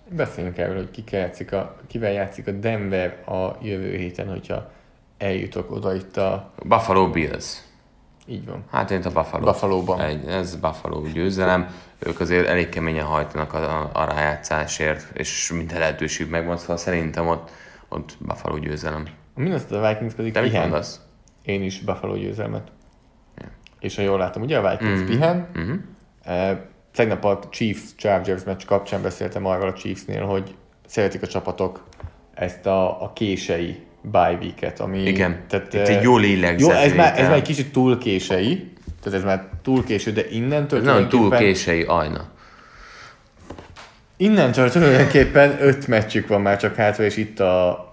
[0.09, 4.71] Beszéljünk erről, hogy kivel játszik a, kivel játszik a Denver a jövő héten, hogyha
[5.17, 6.51] eljutok oda itt a...
[6.63, 7.61] Buffalo Bills.
[8.27, 8.63] Így van.
[8.71, 9.45] Hát én a Buffalo.
[9.45, 10.01] Buffalo-ban.
[10.01, 11.67] Egy, ez Buffalo győzelem.
[11.99, 17.27] Ők azért elég keményen hajtanak a, a, a rájátszásért, és minden lehetőség megvan, szóval szerintem
[17.27, 17.49] ott,
[17.89, 19.07] ott Buffalo győzelem.
[19.35, 20.61] A Minnesota Vikings pedig Te pihen.
[20.61, 20.99] mondasz?
[21.45, 22.67] Én is Buffalo győzelmet.
[23.79, 25.05] És ha jól látom, ugye a Vikings mm-hmm.
[25.05, 25.47] pihen.
[25.53, 25.73] Mhm.
[26.23, 26.57] Eh,
[26.93, 31.83] tegnap a Chiefs-Chargers meccs kapcsán beszéltem arról a Chiefsnél, hogy szeretik a csapatok
[32.33, 35.01] ezt a, a kései bye week-et, ami...
[35.01, 35.43] Igen.
[35.47, 38.71] Tehát, Itt eh, egy jó lélegzet Jó, ez már, ez már egy kicsit túl kései,
[39.03, 42.33] tehát ez már túl késő, de innentől Ez nagyon túl késői ajna.
[44.17, 47.84] Innentől tulajdonképpen öt meccsük van már csak hátra, és itt a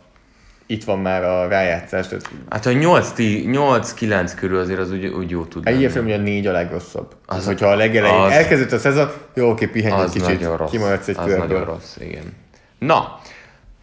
[0.72, 2.08] itt van már a rájátszás.
[2.08, 5.76] Tehát Hát a 8-9 körül azért az úgy, úgy jó tud lenni.
[5.76, 7.14] egyértelmű, hogy a négy a legrosszabb.
[7.26, 10.70] Az, hogyha a legelején az- elkezdett a szezon, jó, oké, pihenj egy kicsit, nagyon rossz.
[10.70, 11.64] kimaradsz egy az nagyon körből.
[11.64, 12.36] rossz, igen.
[12.78, 13.20] Na,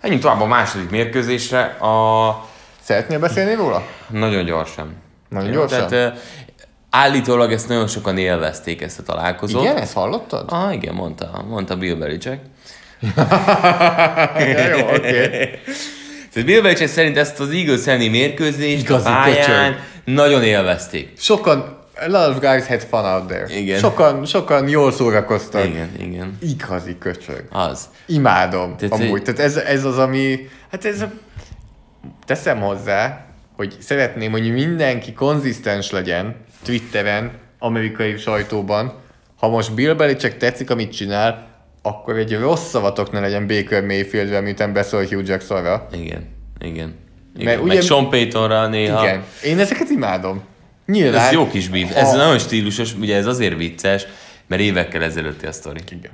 [0.02, 1.62] menjünk tovább a második mérkőzésre.
[1.64, 2.46] A...
[2.82, 3.84] Szeretnél beszélni róla?
[4.08, 4.94] Nagyon gyorsan.
[5.30, 5.88] Nagyon gyorsan?
[5.88, 6.20] Tehát, uh,
[6.90, 9.62] állítólag ezt nagyon sokan élvezték, ezt a találkozót.
[9.64, 10.46] Igen, ezt hallottad?
[10.52, 12.40] Ah, igen, mondta, mondta Bill Belichick.
[14.40, 15.50] ja, jó, oké.
[16.34, 19.84] Tehát Bill Belichick szerint ezt az Eagles elleni mérkőzést Igazi a pályán köcsög.
[20.16, 21.10] nagyon élvezték.
[21.18, 23.58] Sokan, a lot of guys had fun out there.
[23.58, 23.80] Igen.
[23.80, 25.66] Sokan, sokan jól szórakoztak.
[25.66, 26.38] Igen, igen.
[26.42, 27.44] Igazi köcsög.
[27.50, 27.90] Az.
[28.06, 28.76] Imádom.
[28.78, 29.18] Tehát amúgy.
[29.18, 30.48] egy- Tehát ez, ez az, ami...
[30.72, 31.02] Hát ez...
[31.02, 31.12] a-
[32.26, 38.94] Teszem hozzá, hogy szeretném, hogy mindenki konzisztens legyen Twitteren, amerikai sajtóban.
[39.40, 41.48] Ha most Bill Belichick tetszik, amit csinál,
[41.82, 45.88] akkor egy rossz szavatok ne legyen Baker Mayfieldre, miután beszól Hugh Jacksonra.
[45.94, 46.28] Igen, igen.
[46.60, 46.94] igen.
[47.46, 49.04] Mert Meg ugye- Sean Paytonra néha.
[49.04, 49.24] Igen.
[49.44, 50.42] Én ezeket imádom.
[50.86, 51.26] Nyilván.
[51.26, 51.88] Ez jó kis bív.
[51.94, 54.06] Ez ha- nagyon stílusos, ugye ez azért vicces,
[54.48, 55.80] mert évekkel ezelőtti a sztori.
[55.92, 56.12] Igen.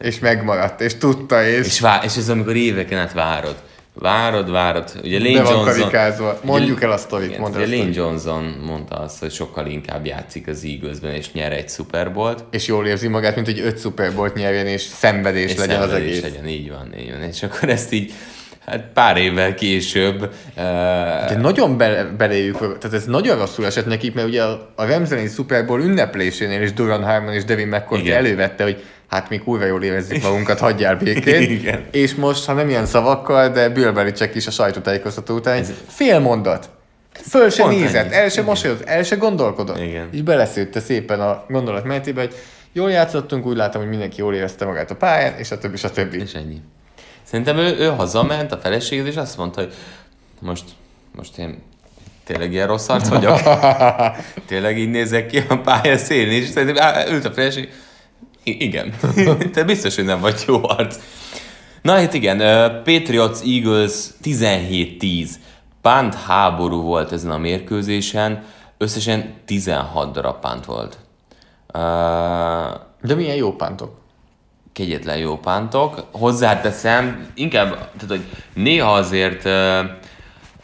[0.00, 3.56] És megmaradt, és tudta, és, És, vár, és ez amikor éveken át várod.
[4.00, 4.92] Várod, várod.
[5.04, 5.74] Ugye Lane be van Johnson...
[5.80, 6.38] karikázva.
[6.42, 7.90] Mondjuk ugye- el a sztorit, Igen, ugye Lane.
[7.92, 12.44] Johnson mondta azt, hogy sokkal inkább játszik az Eaglesben, és nyer egy Super Bowl-t.
[12.50, 15.88] és jól érzi magát, mint hogy öt Super Bowl-t nyerjen, és szenvedés és legyen az
[15.88, 16.22] szenvedés egész.
[16.22, 17.22] legyen, így van, így van.
[17.22, 18.12] És akkor ezt így,
[18.68, 20.62] hát pár évvel később, uh,
[21.28, 25.26] De nagyon be, beléjük, tehát ez nagyon rosszul esett nekik, mert ugye a, a Ramsey
[25.26, 29.82] Super Bowl ünneplésénél is Duran Harmon és Devin McCourty elővette, hogy hát mi kurva jól
[29.82, 31.42] érezzük magunkat, hagyjál békén.
[31.58, 31.84] Igen.
[31.90, 36.18] És most, ha nem ilyen szavakkal, de Bill Belichick is a sajtótájékoztató után egy fél
[36.18, 36.68] mondat.
[37.12, 38.14] Föl se Pont nézett, ennyi.
[38.14, 38.44] el se Igen.
[38.44, 39.78] mosolyozott, el se gondolkodott.
[39.80, 40.08] Igen.
[40.12, 42.34] És beleszőtte szépen a gondolat menetébe, hogy
[42.72, 45.84] jól játszottunk, úgy látom, hogy mindenki jól érezte magát a pályán, és a többi, és
[45.84, 46.20] a többi.
[46.20, 46.60] és ennyi.
[47.30, 49.72] Szerintem ő, ő hazament a feleséghez, és azt mondta, hogy
[50.40, 50.64] most,
[51.16, 51.62] most én
[52.24, 53.40] tényleg ilyen rossz arc vagyok.
[54.46, 57.72] tényleg így nézek ki a pálya szélén, és szerintem á, ült a feleség.
[58.42, 58.94] I- igen.
[59.52, 60.98] Te biztos, hogy nem vagy jó arc.
[61.82, 62.38] Na hát igen,
[62.84, 63.92] Patriots Eagles
[64.24, 65.28] 17-10.
[65.82, 68.44] Pánt háború volt ezen a mérkőzésen,
[68.78, 70.98] összesen 16 darab pánt volt.
[71.72, 71.78] Ö,
[73.02, 73.96] De milyen jó pántok.
[74.78, 76.04] Kegyetlen jó pántok.
[76.10, 79.52] Hozzáteszem, inkább, tehát, hogy néha azért uh,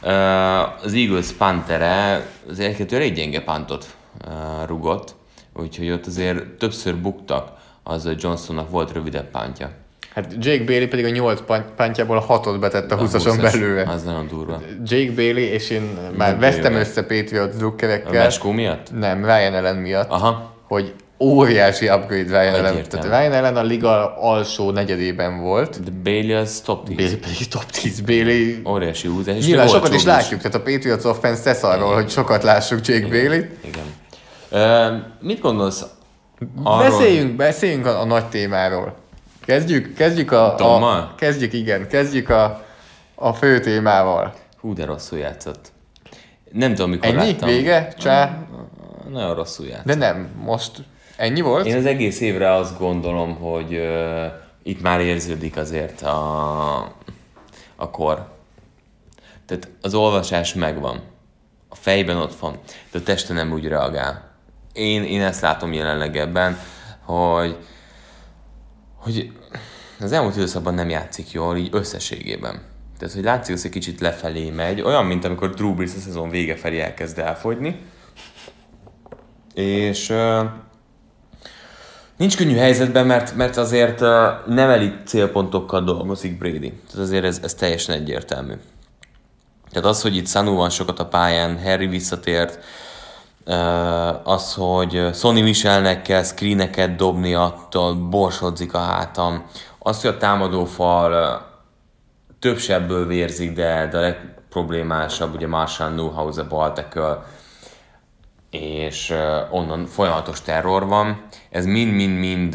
[0.03, 3.97] uh, az Eagles pantere azért egy elég gyenge pántot
[4.27, 4.33] uh,
[4.67, 5.15] rugott,
[5.55, 9.71] úgyhogy ott azért többször buktak, az, hogy Johnsonnak volt rövidebb pántja.
[10.15, 11.41] Hát Jake Bailey pedig a 8
[11.77, 13.83] pántjából a 6-ot betett a 20-ason 20-as, belőle.
[13.83, 14.61] Az nagyon durva.
[14.85, 16.79] Jake Bailey, és én már Nagyon vesztem jó.
[16.79, 18.13] össze Patriots A drukkerekkel.
[18.13, 18.99] Veskó miatt?
[18.99, 20.11] Nem, Ryan Allen miatt.
[20.11, 20.53] Aha.
[20.69, 22.83] Hogy óriási upgrade Ryan ellen.
[22.89, 25.83] Tehát Ryan ellen a liga alsó negyedében volt.
[25.83, 26.97] De Bailey az top 10.
[26.97, 28.69] Bailey pedig top 10 Bailey.
[28.69, 29.37] Óriási húzás.
[29.37, 33.09] és Nyilván sokat is látjuk, tehát a Patriots offense tesz arról, hogy sokat lássuk Jake
[33.09, 33.51] Bailey-t.
[33.65, 33.85] Igen.
[34.51, 35.85] Ö, mit gondolsz
[36.63, 36.91] arról?
[36.91, 38.95] Beszéljünk, beszéljünk a, a nagy témáról.
[39.45, 41.15] Kezdjük, kezdjük a, a Tommal?
[41.17, 42.65] kezdjük, igen, kezdjük a,
[43.15, 44.35] a fő témával.
[44.61, 45.73] Hú, de rosszul játszott.
[46.53, 47.17] Nem tudom, mikor Ennyi?
[47.31, 47.49] láttam.
[47.49, 47.95] Vége?
[47.99, 48.39] Csá?
[49.11, 49.87] Nagyon rosszul játszott.
[49.87, 50.71] De nem, most
[51.17, 51.67] ennyi volt?
[51.67, 54.25] Én az egész évre azt gondolom, hogy uh,
[54.63, 56.79] itt már érződik azért a,
[57.77, 58.33] a kor.
[59.47, 61.01] Tehát az olvasás megvan.
[61.69, 62.59] A fejben ott van,
[62.91, 64.33] de a teste nem úgy reagál.
[64.73, 66.59] Én, én ezt látom jelenleg ebben,
[67.01, 67.57] hogy,
[68.97, 69.33] hogy
[70.01, 72.63] az elmúlt időszakban nem játszik jól, így összességében.
[72.99, 76.31] Tehát, hogy látszik, hogy egy kicsit lefelé megy, olyan, mint amikor Drew Brees a szezon
[76.31, 77.81] vége felé elkezd elfogyni.
[79.55, 80.45] És uh,
[82.17, 84.01] Nincs könnyű helyzetben, mert, mert azért
[84.47, 86.73] nem elit célpontokkal dolgozik Brady.
[86.91, 88.53] Tehát azért ez, ez teljesen egyértelmű.
[89.71, 92.59] Tehát az, hogy itt Sanu van sokat a pályán, Harry visszatért,
[94.23, 99.47] az, hogy Sony Michelnek kell screeneket dobni, attól borsodzik a hátam,
[99.79, 101.43] az, hogy a támadófal
[102.39, 107.25] több sebből vérzik, de, de a legproblémásabb, ugye Marshall Newhouse a tackle,
[108.61, 109.15] és
[109.51, 111.27] onnan folyamatos terror van.
[111.51, 112.53] Ez mind-mind-mind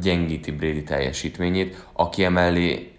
[0.00, 2.92] gyengíti Brady teljesítményét, aki emellé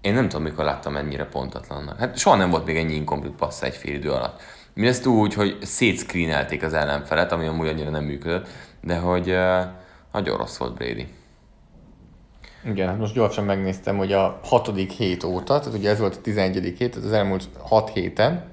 [0.00, 1.98] én nem tudom, mikor láttam ennyire pontatlannak.
[1.98, 4.40] Hát soha nem volt még ennyi inkomplet passz egy fél idő alatt.
[4.74, 8.48] Mindezt úgy, hogy szétszkrínelték az ellenfelet, ami amúgy annyira nem működött,
[8.80, 9.60] de hogy uh,
[10.12, 11.06] nagyon rossz volt Brady.
[12.66, 16.20] Igen, hát most gyorsan megnéztem, hogy a hatodik hét óta, tehát ugye ez volt a
[16.20, 16.74] 11.
[16.78, 18.44] hét, az elmúlt hat héten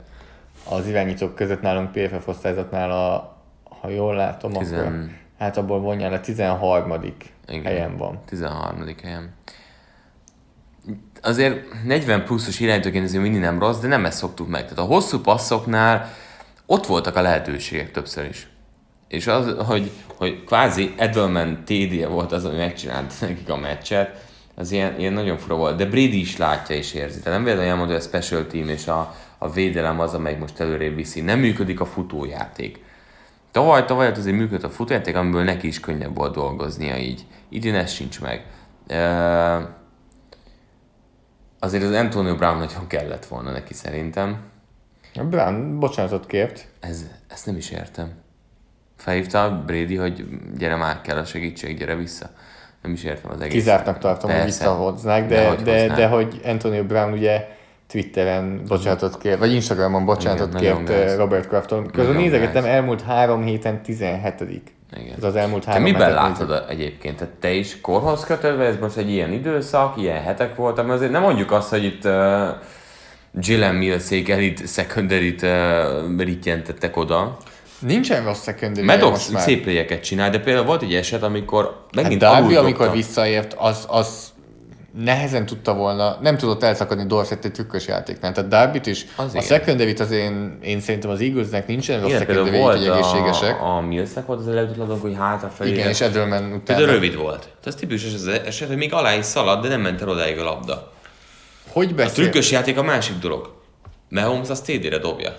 [0.69, 3.37] az irányítók között nálunk PFF osztályzatnál a,
[3.81, 7.03] ha jól látom, Tizen- akkor hát abból vonjál a 13.
[7.47, 7.63] Igen.
[7.63, 8.19] helyen van.
[8.25, 8.85] 13.
[9.03, 9.33] helyen.
[11.21, 14.61] Azért 40 pluszos irányítóként ez mindig nem rossz, de nem ezt szoktuk meg.
[14.61, 16.13] Tehát a hosszú passzoknál
[16.65, 18.49] ott voltak a lehetőségek többször is.
[19.07, 24.71] És az, hogy, hogy kvázi Edelman TD volt az, ami megcsinált nekik a meccset, az
[24.71, 25.77] ilyen, ilyen nagyon fura volt.
[25.77, 27.19] De Brady is látja és érzi.
[27.19, 30.59] Tehát nem véletlenül elmondja, hogy a special team és a, a védelem az, amelyik most
[30.59, 31.21] előrébb viszi.
[31.21, 32.83] Nem működik a futójáték.
[33.51, 37.25] Tavaly, tavaly azért működött a futójáték, amiből neki is könnyebb volt dolgoznia így.
[37.49, 38.45] Idén ez sincs meg.
[41.59, 44.37] Azért az Antonio Brown nagyon kellett volna neki szerintem.
[45.29, 46.67] Brown bocsánatot kért.
[46.79, 48.11] Ez, ezt nem is értem.
[48.97, 50.25] Felhívta Brady, hogy
[50.57, 52.29] gyere már, kell a segítség, gyere vissza.
[52.81, 53.53] Nem is értem az egész.
[53.53, 54.59] Kizártnak tartom, hogy Persze.
[54.59, 57.59] visszahoznák, De de, hogy de, de, hogy Antonio Brown ugye
[57.91, 61.91] Twitteren bocsánatot kért, vagy Instagramon bocsánatot Igen, kért eh, Robert Crafton.
[61.91, 64.43] Közben nézegettem, elmúlt három héten 17
[64.97, 65.13] Igen.
[65.17, 66.63] Ez az elmúlt Te három miben hetet látod nézem.
[66.67, 67.17] a- egyébként?
[67.17, 71.11] Tehát te is korhoz kötődve, ez most egy ilyen időszak, ilyen hetek voltak, mert azért
[71.11, 72.11] nem mondjuk azt, hogy itt uh,
[73.31, 77.37] Gillen Millsék elit secondary-t uh, rittyentettek oda.
[77.79, 79.41] Nincsen rossz secondary már.
[79.41, 79.65] szép
[80.01, 84.30] csinál, de például volt egy eset, amikor Hát megint Darby, alul amikor visszaért, az, az
[84.91, 88.31] nehezen tudta volna, nem tudott elszakadni Dorsett egy trükkös játéknál.
[88.31, 92.59] Tehát Darbyt is, Az a secondary az én, én szerintem az Eaglesnek nincsen rossz secondary
[92.59, 93.61] hogy egészségesek.
[93.61, 95.71] a, a Millsnek volt az előtt hogy hátrafelé.
[95.71, 96.59] Igen, és Edelman utána.
[96.59, 97.39] Például rövid volt.
[97.41, 100.39] Tehát ez tipikus az eset, hogy még alá is szaladt, de nem ment el odáig
[100.39, 100.91] a labda.
[101.71, 102.13] Hogy A beszél?
[102.13, 103.53] trükkös játék a másik dolog.
[104.09, 105.33] Mahomes azt TD-re dobja.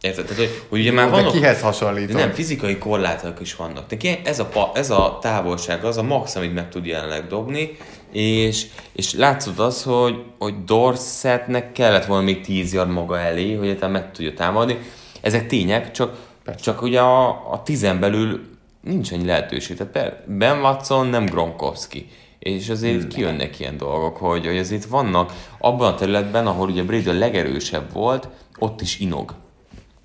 [0.00, 0.24] Érted?
[0.24, 1.32] Tehát, hogy, hogy ugye már De vannak...
[1.32, 2.16] kihez De hasonlítom?
[2.16, 3.90] nem, fizikai korlátok is vannak.
[3.90, 7.76] Neki ez a, pa, ez a távolság az a max, amit meg tud jelenleg dobni,
[8.12, 13.66] és, és látszott az, hogy, hogy Dorsetnek kellett volna még 10 yard maga elé, hogy
[13.66, 14.78] egyáltalán meg tudja támadni.
[15.20, 16.16] Ezek tények, csak,
[16.60, 18.40] csak ugye a, a tizen belül
[18.80, 19.76] nincs annyi lehetőség.
[19.76, 22.08] Tehát Ben Watson nem Gronkowski.
[22.38, 23.08] És azért hmm.
[23.08, 27.92] kijönnek ilyen dolgok, hogy, hogy azért vannak abban a területben, ahol ugye Brady a legerősebb
[27.92, 29.34] volt, ott is inog.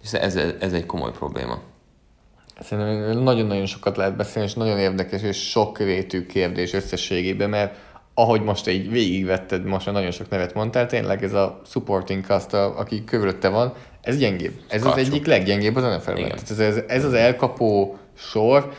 [0.03, 1.59] És ez, ez egy komoly probléma.
[2.59, 7.77] Szerintem nagyon-nagyon sokat lehet beszélni, és nagyon érdekes és sokrétű kérdés összességében, mert
[8.13, 12.53] ahogy most így végigvetted, most már nagyon sok nevet mondtál, tényleg ez a supporting cast,
[12.53, 14.53] a- aki körülötte van, ez gyengébb.
[14.67, 14.99] Ez Karcsú.
[14.99, 16.33] az egyik leggyengébb az NFL-ben.
[16.49, 18.71] Ez, ez, ez az elkapó sor,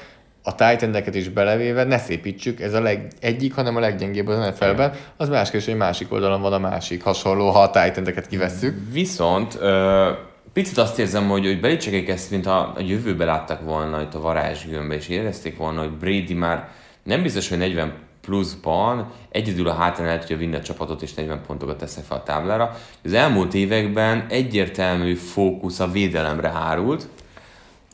[0.47, 4.93] a tight is belevéve, ne szépítsük, ez a leg, egyik, hanem a leggyengébb az NFL-ben.
[5.17, 8.79] Az más kérdés, hogy másik oldalon van a másik hasonló, ha a tight kivesszük.
[8.93, 10.11] Viszont ö,
[10.53, 14.21] picit azt érzem, hogy, hogy Belicsekek ezt, mint a, a jövőbe láttak volna itt a
[14.21, 16.69] varázsgömbbe, és érezték volna, hogy Brady már
[17.03, 17.93] nem biztos, hogy 40
[18.25, 22.23] pluszban egyedül a hátán el tudja vinni a csapatot, és 40 pontokat tesz fel a
[22.23, 22.77] táblára.
[23.05, 27.09] Az elmúlt években egyértelmű fókusz a védelemre hárult,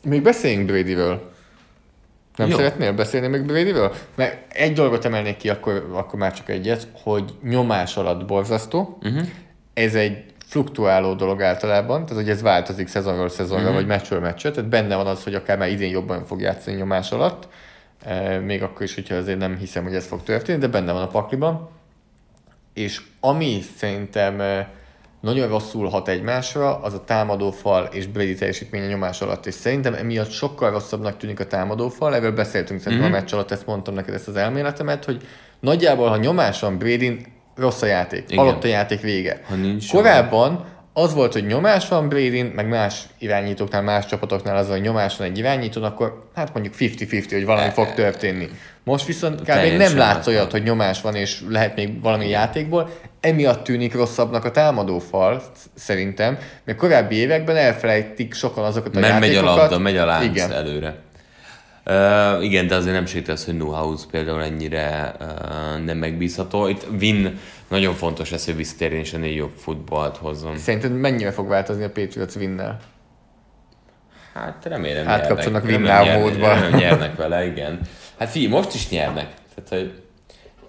[0.03, 1.31] Még beszéljünk Bradyről.
[2.37, 2.57] Nem Jó.
[2.57, 3.93] Szeretnél beszélni még Bradyről?
[4.14, 8.99] Mert egy dolgot emelnék ki, akkor, akkor már csak egyet, hogy nyomás alatt borzasztó.
[9.03, 9.27] Uh-huh.
[9.75, 13.77] Ez egy fluktuáló dolog általában, tehát hogy ez változik szezonról szezonra, uh-huh.
[13.77, 17.12] vagy meccsről meccsre, tehát benne van az, hogy akár már idén jobban fog játszani nyomás
[17.12, 17.49] alatt,
[18.44, 21.06] még akkor is, hogyha azért nem hiszem, hogy ez fog történni, de benne van a
[21.06, 21.68] pakliban.
[22.74, 24.66] És ami szerintem
[25.20, 29.46] nagyon rosszul hat egymásra, az a támadófal és Brady teljesítménye nyomás alatt.
[29.46, 33.16] És szerintem emiatt sokkal rosszabbnak tűnik a támadófal, erről beszéltünk szerintem mm-hmm.
[33.16, 35.26] a meccs alatt, ezt mondtam neked ezt az elméletemet, hogy
[35.60, 38.44] nagyjából, ha nyomás van Brady, rossz a játék, Igen.
[38.44, 39.40] halott a játék vége.
[39.48, 44.68] Ha nincs Korábban az volt, hogy nyomás van brady meg más irányítóknál, más csapatoknál az,
[44.68, 48.48] hogy nyomás van egy irányítón, akkor hát mondjuk 50-50, hogy valami fog történni.
[48.85, 49.76] Most viszont kb.
[49.76, 54.50] Nem látsz olyat, hogy nyomás van, és lehet még valami játékból, emiatt tűnik rosszabbnak a
[54.50, 55.42] támadófal,
[55.74, 59.61] szerintem, mert korábbi években elfelejtik sokan azokat a Mert megy a játékokat.
[59.61, 60.53] labda, megy a lánc Igen.
[60.53, 60.96] előre.
[61.87, 66.68] Uh, igen, de azért nem az, hogy Nuhaus például ennyire uh, nem megbízható.
[66.68, 67.38] Itt Vin
[67.70, 70.56] nagyon fontos lesz, hogy visszatérjen és ennél jobb futballt hozzon.
[70.59, 72.78] Szerinted mennyire fog változni a Patriots winnel?
[74.35, 76.38] Hát remélem Átkapcsolnak Remélem módba.
[76.38, 77.80] nyernek, remélem nyernek vele, igen.
[78.18, 79.35] Hát figyelj, most is nyernek.
[79.54, 80.02] Tehát, hogy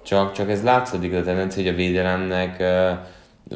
[0.03, 2.63] csak, csak ez látszódik a tendencia, hogy a védelemnek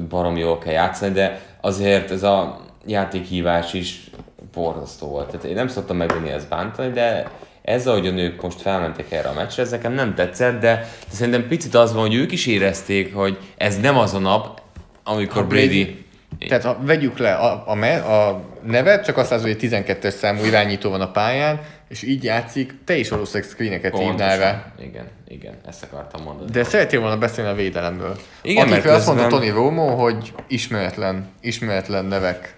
[0.09, 4.09] baromi jól kell játszani, de azért ez a játékhívás is
[4.53, 5.27] borzasztó volt.
[5.29, 7.31] Tehát én nem szoktam megvenni ezt bántani, de
[7.65, 11.47] ez, ahogy a nők most felmentek erre a meccsre, ez nekem nem tetszett, de, szerintem
[11.47, 14.61] picit az van, hogy ők is érezték, hogy ez nem az a nap,
[15.03, 15.83] amikor Ha Brady...
[15.83, 16.03] Brady-
[16.47, 20.43] Tehát ha vegyük le a, a, me- a nevet, csak azt látod, hogy 12-es számú
[20.43, 24.73] irányító van a pályán, és így játszik, te is valószínűleg screeneket hívnál rá.
[24.79, 26.51] Igen, igen, ezt akartam mondani.
[26.51, 28.17] De szeretnél volna beszélni a védelemről.
[28.41, 32.55] Igen, Akikről mert azt mondta Tony Romo, hogy ismeretlen, ismeretlen nevek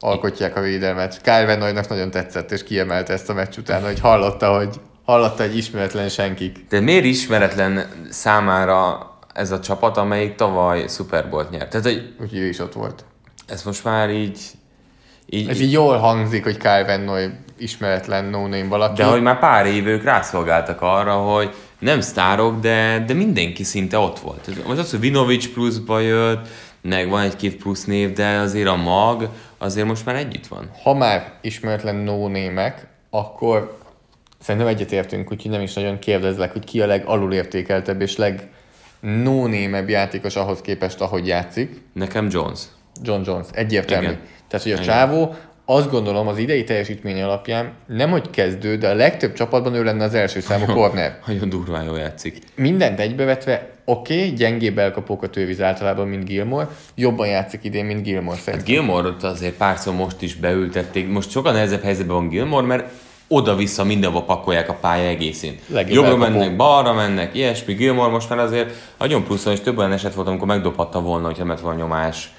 [0.00, 1.20] alkotják a védelmet.
[1.22, 5.56] Kyle Van nagyon tetszett, és kiemelte ezt a meccs után, hogy hallotta, hogy hallotta egy
[5.56, 6.64] ismeretlen senkik.
[6.68, 11.70] De miért ismeretlen számára ez a csapat, amelyik tavaly Super Bowl-t nyert?
[11.70, 13.04] Tehát, hogy Úgyhogy ő is ott volt.
[13.46, 14.38] ez most már így...
[15.28, 19.02] így, Ez így jól hangzik, hogy Kyle Van Noy ismeretlen no-name valaki.
[19.02, 23.98] de hogy már pár év ők rászolgáltak arra, hogy nem sztárok, de, de mindenki szinte
[23.98, 24.66] ott volt.
[24.66, 26.48] Most az, hogy Vinovic pluszba jött,
[26.82, 29.28] meg van egy-két plusz név, de azért a mag
[29.62, 30.70] azért most már együtt van.
[30.82, 33.78] ha már ismeretlen no némek, akkor
[34.40, 38.48] szerintem egyetértünk, úgyhogy nem is nagyon kérdezlek, hogy ki a legalulértékeltebb és leg
[39.00, 39.48] no
[39.86, 41.82] játékos ahhoz képest, ahogy játszik.
[41.92, 42.60] Nekem Jones.
[43.02, 44.06] John Jones, egyértelmű.
[44.06, 44.20] Igen.
[44.48, 44.86] Tehát, hogy a Igen.
[44.86, 49.82] csávó azt gondolom az idei teljesítmény alapján nem hogy kezdő, de a legtöbb csapatban ő
[49.84, 51.18] lenne az első számú corner.
[51.26, 52.38] Nagyon durván jól játszik.
[52.54, 58.38] Mindent egybevetve, oké, okay, gyengébb elkapókat őviz általában, mint Gilmore, jobban játszik idén, mint Gilmore
[58.38, 58.74] szerintem.
[58.74, 61.08] Gilmore-ot azért párszor most is beültették.
[61.08, 62.92] Most sokkal nehezebb helyzetben van Gilmore, mert
[63.28, 65.58] oda-vissza mindenhova pakolják a pálya egészén.
[65.66, 66.38] Legjobb Jobbra elkapó.
[66.38, 67.74] mennek, balra mennek, ilyesmi.
[67.74, 71.44] Gilmore most már azért nagyon pluszon, és több olyan eset volt, amikor megdobhatta volna, hogyha
[71.44, 72.32] ment volna nyomás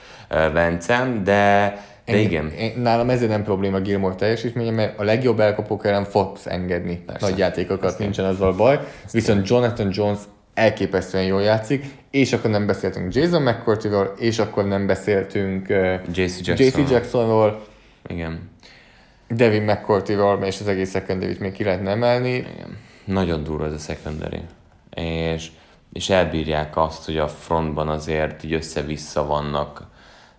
[0.54, 2.50] Vencen, de, de igen.
[2.50, 7.30] Én, nálam ezért nem probléma Gilmore teljesítménye, mert a legjobb elkapók ellen fogsz engedni Persze.
[7.30, 8.80] nagy játékokat, nincsen azzal baj.
[9.12, 10.20] Viszont Jonathan Jones
[10.62, 15.68] elképesztően jól játszik, és akkor nem beszéltünk Jason McCourtyról, és akkor nem beszéltünk
[16.14, 16.88] JC Jackson.
[16.90, 17.64] Jacksonról,
[18.08, 18.50] Igen.
[19.28, 22.34] Devin McCourtyról, és az egész secondary még ki lehetne emelni.
[22.34, 22.78] Igen.
[23.06, 24.42] Nagyon durva ez a secondary.
[24.96, 25.48] És,
[25.94, 29.88] és elbírják azt, hogy a frontban azért így össze-vissza vannak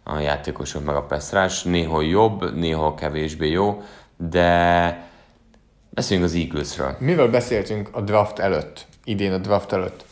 [0.04, 1.62] a játékosok meg a peszrás.
[1.62, 3.82] Néhol jobb, néhol kevésbé jó,
[4.16, 5.10] de
[5.90, 6.96] beszéljünk az Eaglesről.
[6.98, 10.10] Mivel beszéltünk a draft előtt, idén a draft előtt?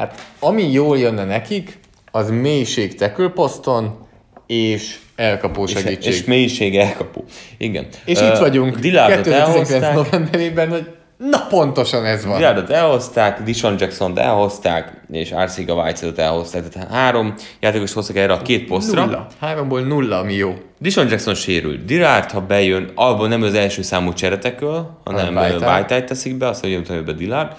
[0.00, 1.78] Hát ami jól jönne nekik,
[2.10, 4.06] az mélység tackle poszton,
[4.46, 6.12] és elkapó És, segítség.
[6.12, 7.24] és mélység elkapó.
[7.58, 7.86] Igen.
[8.04, 10.86] És Ö, itt vagyunk Dillardot 2019 elhozták, novemberében, hogy
[11.16, 12.36] na pontosan ez van.
[12.36, 16.68] Dillardot elhozták, Dishon Jackson-t elhozták, és Arcega Whiteside-ot elhozták.
[16.68, 19.04] Tehát három játékos hoztak erre a két posztra.
[19.04, 19.26] Nulla.
[19.40, 20.54] Háromból nulla, ami jó.
[20.78, 21.84] Dishon Jackson sérült.
[21.84, 25.36] Dillard, ha bejön, abból nem az első számú cseretekől, hanem.
[25.36, 27.56] Whiteside teszik be, azt mondja, hogy be Dillard,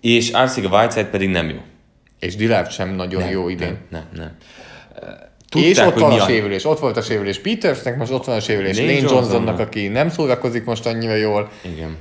[0.00, 1.56] és Arcega Whiteside pedig nem jó.
[2.22, 3.78] És Dillard sem nagyon jó idén.
[3.90, 4.36] Nem, nem.
[5.48, 6.64] Tudták, és ott van a sérülés.
[6.64, 9.58] Ott volt a sérülés Petersnek, most ott van a sérülés Lane Lane, Johnsonnak.
[9.58, 11.50] Aki nem szórakozik most annyira jól.
[11.62, 11.96] Igen.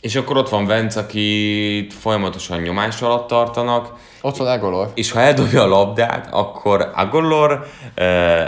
[0.00, 4.90] És akkor ott van Vence, akit folyamatosan nyomás alatt tartanak, Ott van Agolor.
[4.94, 8.04] és ha eldobja a labdát, akkor Agolor uh,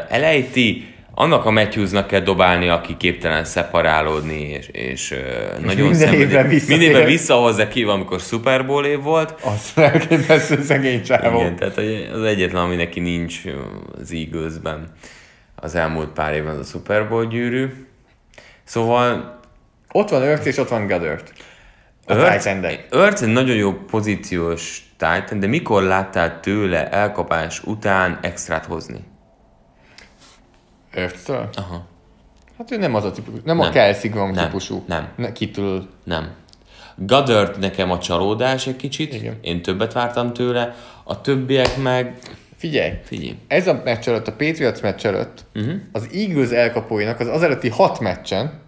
[0.08, 6.22] elejti, annak a Matthewsnak kell dobálni, aki képtelen szeparálódni, és, és uh, nagyon minden szenvedi.
[6.22, 6.46] évben.
[6.46, 9.34] Minden évben visszahozza ki, amikor Super Bowl év volt.
[9.44, 11.38] Az elképesztő szegény csávó.
[11.38, 11.78] Igen, tehát
[12.12, 13.40] az egyetlen, ami neki nincs
[14.00, 14.92] az Eaglesben
[15.54, 17.66] az elmúlt pár évben az a Super Bowl gyűrű.
[18.64, 19.40] Szóval
[19.92, 20.86] Ott van Earth és ott van
[22.06, 22.86] Titendek.
[22.90, 28.98] Ertz egy nagyon jó pozíciós Titan, de mikor láttál tőle elkapás után extrát hozni?
[30.96, 31.48] Earth-től?
[31.54, 31.86] Aha.
[32.58, 33.72] Hát ő nem az a típus, nem, a Nem.
[33.72, 34.44] Kelsey Gronk Nem.
[34.44, 34.84] típusú.
[34.86, 35.08] Nem.
[35.16, 35.88] Ne, kitől.
[36.04, 36.32] Nem.
[36.96, 39.38] Goddard nekem a csalódás egy kicsit, Igen.
[39.40, 40.74] én többet vártam tőle,
[41.04, 42.18] a többiek meg,
[42.56, 45.74] Figyelj, figyelj, ez a meccs előtt, a Patriots meccs előtt, uh-huh.
[45.92, 48.60] az Eagles elkapóinak az az előtti hat meccsen,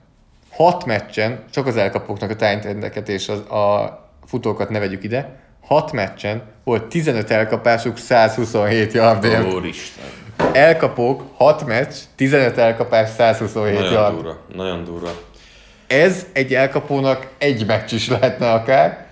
[0.50, 5.92] hat meccsen, csak az elkapóknak a tájtendeket és az, a futókat ne vegyük ide, hat
[5.92, 9.52] meccsen volt 15 elkapásuk 127 yardért.
[9.52, 10.04] Úristen.
[10.52, 14.14] Elkapók, 6 meccs, 15 elkapás, 127 Nagyon yard.
[14.14, 15.10] durva, nagyon durva.
[15.86, 19.06] Ez egy elkapónak egy meccs is lehetne akár,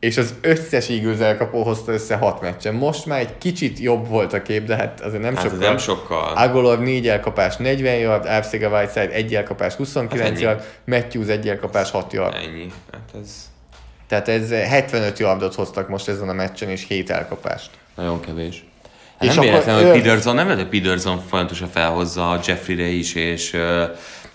[0.00, 2.74] és az összes Eagles elkapó hozta össze 6 meccsen.
[2.74, 5.58] Most már egy kicsit jobb volt a kép, de hát azért nem Hát sokkal.
[5.58, 6.32] nem sokkal.
[6.36, 10.40] Agolor 4 elkapás 40 yard, Arcega Whiteside 1 elkapás 29 ennyi.
[10.40, 12.34] yard, Matthews 1 elkapás 6 yard.
[12.34, 12.72] Ennyi.
[12.92, 13.50] Hát ez
[14.08, 17.70] Tehát ez 75 yardot hoztak most ezen a meccsen, és 7 elkapást.
[17.96, 18.64] nagyon kevés.
[19.18, 23.14] Hát És nem véletlen, hogy ő- Peterson, nem lehet, Peterson folyamatosan felhozza a Jeffrey-re is,
[23.14, 23.82] és uh,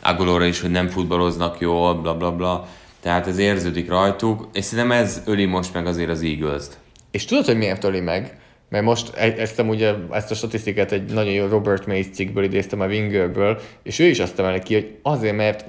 [0.01, 2.67] Agolorra is, hogy nem futballoznak jól, bla bla bla.
[3.01, 6.77] Tehát ez érződik rajtuk, és szerintem ez öli most meg azért az Eagles-t.
[7.11, 8.37] És tudod, hogy miért öli meg?
[8.69, 12.79] Mert most e- ezt, ugye, ezt a statisztikát egy nagyon jó Robert Mays cikkből idéztem
[12.79, 15.65] a Wingerből, és ő is azt emeli ki, hogy azért, mert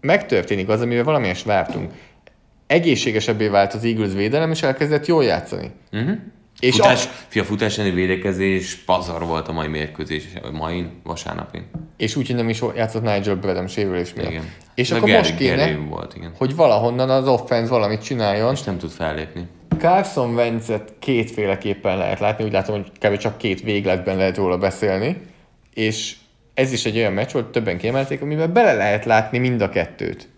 [0.00, 1.92] megtörténik az, amivel valamelyes vártunk.
[2.66, 5.70] Egészségesebbé vált az Eagles védelem, és elkezdett jól játszani.
[5.92, 6.16] Uh-huh.
[6.60, 11.62] És futás, a- fia, futás elleni védekezés, pazar volt a mai mérkőzés, vagy mai vasárnapin.
[11.96, 14.30] És úgy, hogy nem is játszott Nigel Bradham sérülés miatt.
[14.30, 14.52] Igen.
[14.74, 16.32] És De akkor Gary- most kéne, Gary volt, igen.
[16.38, 18.52] hogy valahonnan az offense valamit csináljon.
[18.52, 19.46] És nem tud fellépni.
[19.78, 23.16] Carson Wentzet kétféleképpen lehet látni, úgy látom, hogy kb.
[23.16, 25.16] csak két végletben lehet róla beszélni,
[25.74, 26.14] és
[26.54, 30.28] ez is egy olyan meccs volt, többen kiemelték, amiben bele lehet látni mind a kettőt.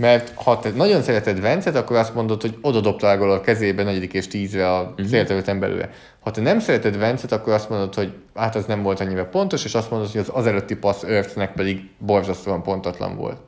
[0.00, 4.12] Mert ha te nagyon szereted Vencet, akkor azt mondod, hogy oda dobtál a kezébe negyedik
[4.12, 5.90] és tízre a célterületen belőle.
[6.20, 9.64] Ha te nem szereted Vencet, akkor azt mondod, hogy hát az nem volt annyira pontos,
[9.64, 13.38] és azt mondod, hogy az az előtti passz Earthnek pedig borzasztóan pontatlan volt.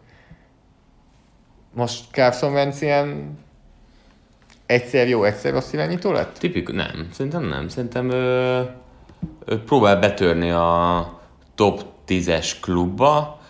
[1.74, 3.38] Most Carson Wentz ilyen
[4.66, 6.38] egyszer jó, egyszer rossz irányító lett?
[6.38, 7.68] Tipik, nem, szerintem nem.
[7.68, 8.60] Szerintem ö,
[9.44, 11.20] ö, próbál betörni a
[11.54, 13.40] top 10-es klubba,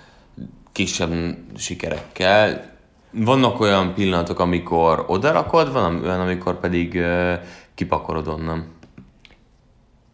[0.72, 1.12] kisebb
[1.56, 2.70] sikerekkel.
[3.12, 7.34] Vannak olyan pillanatok, amikor odarakod, van olyan, amikor pedig ö,
[7.74, 8.66] kipakolod onnan.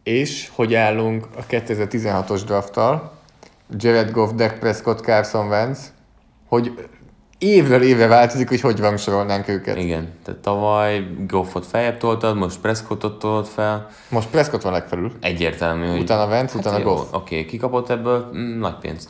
[0.02, 3.12] És hogy állunk a 2016-os drafttal,
[3.76, 5.92] Jared Goff, Dak Prescott, Carson Wentz,
[6.46, 6.88] hogy
[7.38, 9.76] évről évre változik, hogy hogy rangsorolnánk őket.
[9.76, 13.88] Igen, tehát tavaly Goffot feljebb toltad, most Prescottot tolod fel.
[14.10, 15.12] Most Prescott van legfelül.
[15.20, 16.00] Egyértelmű, hogy...
[16.00, 17.12] Utána Wentz, utána jó, Goff.
[17.12, 19.08] Oké, kikapott ebből mm, nagy pénzt.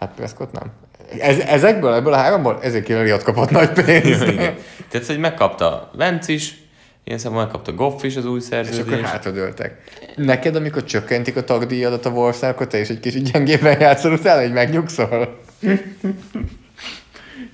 [0.00, 0.72] Hát Prescott nem.
[1.18, 4.26] Ez, ezekből, ebből a háromból, ezért Elliott kapott nagy pénzt.
[4.26, 4.54] Igen.
[4.88, 6.56] Tehát, hogy megkapta Vence is,
[7.04, 9.02] ilyen szemben megkapta Goff is az új És akkor szerződést.
[9.02, 9.82] hátradőltek.
[10.16, 14.40] Neked, amikor csökkentik a tagdíjadat a Warsaw, akkor te is egy kis gyengében játszol utána,
[14.40, 15.38] hogy megnyugszol?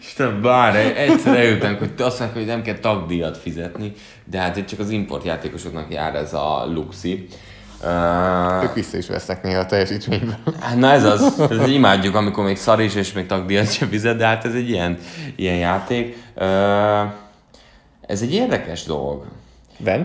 [0.00, 3.92] Isten, bár egyszer eljöttem, hogy azt mondják, hogy nem kell tagdíjat fizetni,
[4.24, 7.26] de hát itt csak az importjátékosoknak jár ez a luxi.
[7.82, 10.36] Uh, Ők vissza is vesznek néha a teljesítményből.
[10.60, 14.16] Hát na ez az, ez imádjuk, amikor még szar is, és még tagdíjat sem fizet,
[14.16, 14.98] de hát ez egy ilyen,
[15.36, 16.16] ilyen játék.
[16.36, 16.44] Uh,
[18.06, 19.24] ez egy érdekes dolog.
[19.84, 19.96] Uh,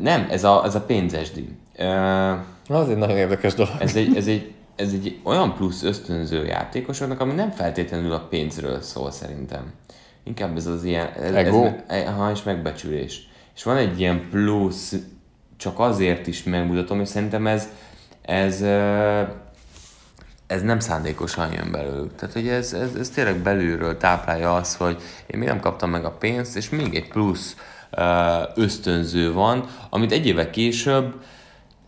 [0.00, 1.48] nem, ez a, ez a pénzes díj.
[1.78, 3.72] Uh, az egy nagyon érdekes dolog.
[3.78, 8.80] ez egy, ez egy, ez egy olyan plusz ösztönző játékosoknak, ami nem feltétlenül a pénzről
[8.80, 9.72] szól szerintem.
[10.24, 11.08] Inkább ez az ilyen...
[11.20, 11.68] Ez, Ego?
[11.86, 13.28] Ez, aha, és megbecsülés.
[13.54, 14.94] És van egy ilyen plusz,
[15.60, 17.68] csak azért is megmutatom, és szerintem ez,
[18.22, 18.62] ez,
[20.46, 22.14] ez nem szándékosan jön belőlük.
[22.14, 26.04] Tehát, hogy ez, ez, ez tényleg belülről táplálja azt, hogy én még nem kaptam meg
[26.04, 27.56] a pénzt, és még egy plusz
[28.54, 31.22] ösztönző van, amit egy évvel később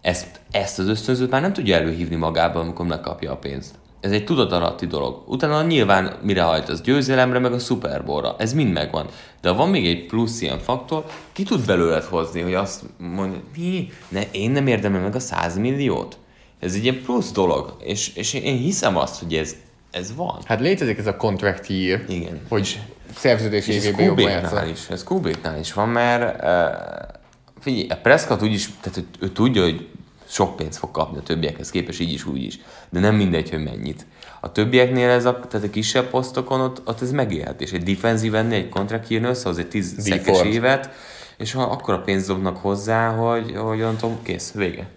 [0.00, 3.74] ezt, ezt az ösztönzőt már nem tudja előhívni magából, amikor megkapja a pénzt.
[4.02, 5.22] Ez egy tudatalatti dolog.
[5.26, 8.34] Utána nyilván mire hajt az győzelemre, meg a Super Bowl-ra.
[8.38, 9.06] Ez mind megvan.
[9.40, 13.40] De ha van még egy plusz ilyen faktor, ki tud belőled hozni, hogy azt mondja,
[13.56, 13.88] mi?
[14.08, 16.18] Ne, én nem érdemlem meg a 100 milliót?
[16.58, 17.76] Ez egy ilyen plusz dolog.
[17.84, 19.56] És, és én hiszem azt, hogy ez,
[19.90, 20.38] ez van.
[20.44, 22.40] Hát létezik ez a contract year, Igen.
[22.48, 22.80] hogy
[23.14, 24.68] szerződés évében jobban játszol.
[24.72, 26.48] is, ez Kubéknál is van, mert uh,
[27.60, 29.88] figyelj, a Prescott úgyis, tehát ő, ő tudja, hogy
[30.32, 32.58] sok pénzt fog kapni a többiekhez képest, így is, úgy is.
[32.90, 34.06] De nem mindegy, hogy mennyit.
[34.40, 37.72] A többieknél ez a, tehát a kisebb posztokon ott, ott ez megélhetés.
[37.72, 40.90] Egy defensív ennél egy kontrakt jön össze, az egy tíz szekes évet,
[41.36, 44.88] és ha akkor a pénzt dobnak hozzá, hogy, hogy onnantól kész, vége.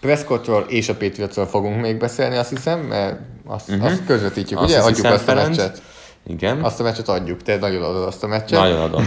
[0.00, 3.84] Prescottról és a Patriotsról fogunk még beszélni, azt hiszem, mert azt, uh-huh.
[3.84, 4.80] azt közvetítjük, Azt ugye?
[4.82, 5.82] Adjuk azt a meccset.
[6.26, 6.60] Igen.
[6.60, 8.58] Azt a meccset adjuk, te nagyon adod azt a meccset.
[8.58, 9.04] Nagyon adom.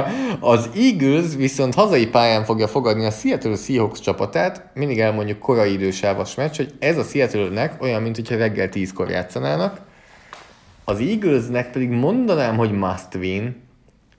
[0.54, 6.34] az Eagles viszont hazai pályán fogja fogadni a Seattle Seahawks csapatát, mindig elmondjuk korai idősávas
[6.34, 9.80] meccs, hogy ez a Seattle-nek olyan, mint hogyha reggel 10-kor játszanának.
[10.84, 13.62] Az Eaglesnek pedig mondanám, hogy must win,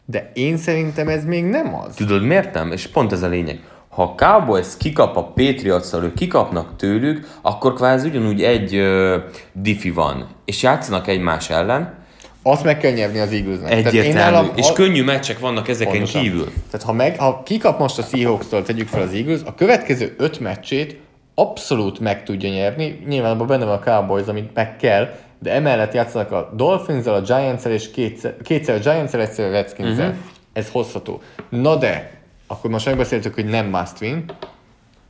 [0.05, 1.95] de én szerintem ez még nem az.
[1.95, 2.71] Tudod miért nem?
[2.71, 3.59] És pont ez a lényeg.
[3.89, 9.15] Ha a Cowboys kikap a patriots ők kikapnak tőlük, akkor kvázi ugyanúgy egy uh,
[9.51, 12.02] diffi van, és játszanak egymás ellen,
[12.45, 13.71] Azt meg kell nyerni az Eaglesnek.
[13.71, 16.21] Egyértelmű, nálam és a- könnyű meccsek vannak ezeken Pontosan.
[16.21, 16.45] kívül.
[16.71, 20.39] Tehát ha, meg, ha kikap most a Seahawks-tól, tegyük fel az Eagles, a következő öt
[20.39, 20.99] meccsét
[21.35, 23.03] abszolút meg tudja nyerni.
[23.07, 27.21] Nyilván abban benne van a Cowboys, amit meg kell, de emellett játszanak a dolphins a
[27.21, 29.99] giants és kétszer, kétszer a giants egyszer a redskins Mhm.
[29.99, 30.15] uh-huh.
[30.53, 31.21] Ez hozható.
[31.49, 32.11] Na de,
[32.47, 34.25] akkor most megbeszéltük, hogy nem must win.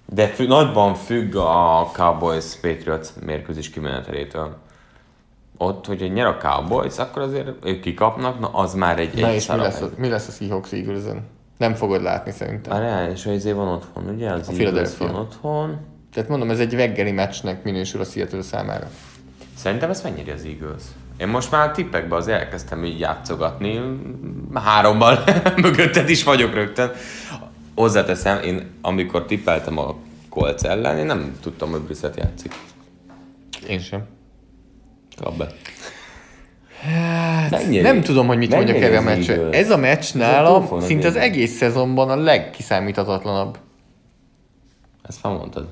[0.06, 4.58] De fü- nagyban függ a Cowboys Patriots mérkőzés kimenetelétől.
[5.58, 9.36] Ott, hogyha nyer a Cowboys, akkor azért ők kikapnak, na az már egy, Na egy
[9.36, 11.22] és mi lesz, a, mi lesz a Seahawks Eagles-en?
[11.58, 12.74] Nem fogod látni szerintem.
[12.74, 14.32] Várjál, és az van otthon, ugye?
[14.32, 15.08] Az Eagles Philadelphia.
[15.08, 15.78] van otthon.
[16.14, 18.90] Tehát mondom, ez egy reggeli meccsnek minősül a Seattle számára.
[19.56, 20.84] Szerintem ezt megnyeri az Eagles.
[21.18, 23.82] Én most már a tippekbe az elkezdtem így játszogatni.
[24.54, 25.24] Hárommal
[25.62, 26.92] mögötted is vagyok rögtön.
[27.76, 29.96] Hozzáteszem, én amikor tippeltem a
[30.30, 32.54] Colts ellen, én nem tudtam, hogy Brissett játszik.
[33.68, 34.06] Én sem.
[35.22, 35.48] Kap be.
[36.82, 39.50] Hát, nem tudom, hogy mit Megnyeri mondjak erre a meccsre.
[39.50, 43.58] Ez a meccs nálam szinte az egész szezonban a legkiszámíthatatlanabb.
[45.04, 45.68] Ezt már mondtad.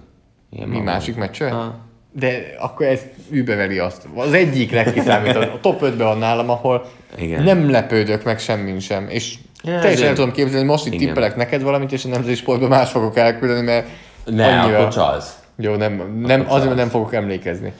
[0.51, 1.15] Igen, Mi másik?
[1.39, 1.65] Ah.
[2.11, 4.07] De akkor ez übereli azt.
[4.15, 5.53] Az egyik legkiszámítatlanabb.
[5.53, 7.43] A top 5-ben van nálam, ahol Igen.
[7.43, 9.07] nem lepődök meg semmin sem.
[9.09, 11.05] És Ja, teljesen el tudom képzelni, hogy most itt Igen.
[11.07, 13.87] tippelek neked valamit, és a nemzeti sportban más fogok elküldeni, mert
[14.25, 14.77] Ne, annyira...
[14.77, 15.39] akkor csalsz.
[15.61, 17.73] Jó, nem, nem, azért, nem fogok emlékezni.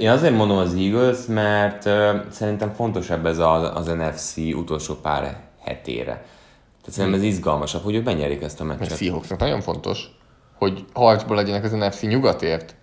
[0.00, 1.82] Én azért mondom az Eagles, mert
[2.30, 6.12] szerintem fontosabb ez az, az NFC utolsó pár hetére.
[6.84, 8.96] Tehát szerintem ez izgalmasabb, hogy ők benyerik ezt a A meccset.
[8.96, 10.10] Seahawksnak nagyon fontos,
[10.54, 12.74] hogy harcban legyenek az NFC nyugatért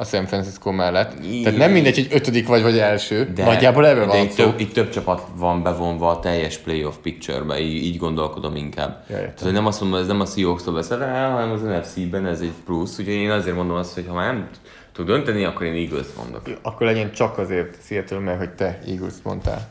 [0.00, 1.14] a San Francisco mellett.
[1.42, 3.32] Tehát nem mindegy, hogy ötödik vagy, vagy első.
[3.34, 7.60] De, Nagyjából de van itt több, itt több csapat van bevonva a teljes playoff picture-be,
[7.60, 9.04] így, így gondolkodom inkább.
[9.08, 9.16] Ja.
[9.16, 12.52] Tehát, hogy nem azt mondom, ez nem a Seahawks-tól beszél, hanem az NFC-ben ez egy
[12.64, 12.98] plusz.
[12.98, 14.48] Úgyhogy én azért mondom azt, hogy ha már nem
[14.92, 16.42] tud dönteni, akkor én Eagles mondok.
[16.62, 19.68] Akkor legyen csak azért Seattle, mert hogy te eagles mondtál.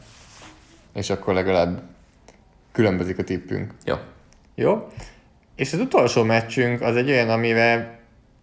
[0.94, 1.82] És akkor legalább
[2.72, 3.74] különbözik a tippünk.
[3.86, 3.96] Jó.
[4.56, 4.88] Jó?
[5.56, 7.97] És az utolsó meccsünk az egy olyan, amivel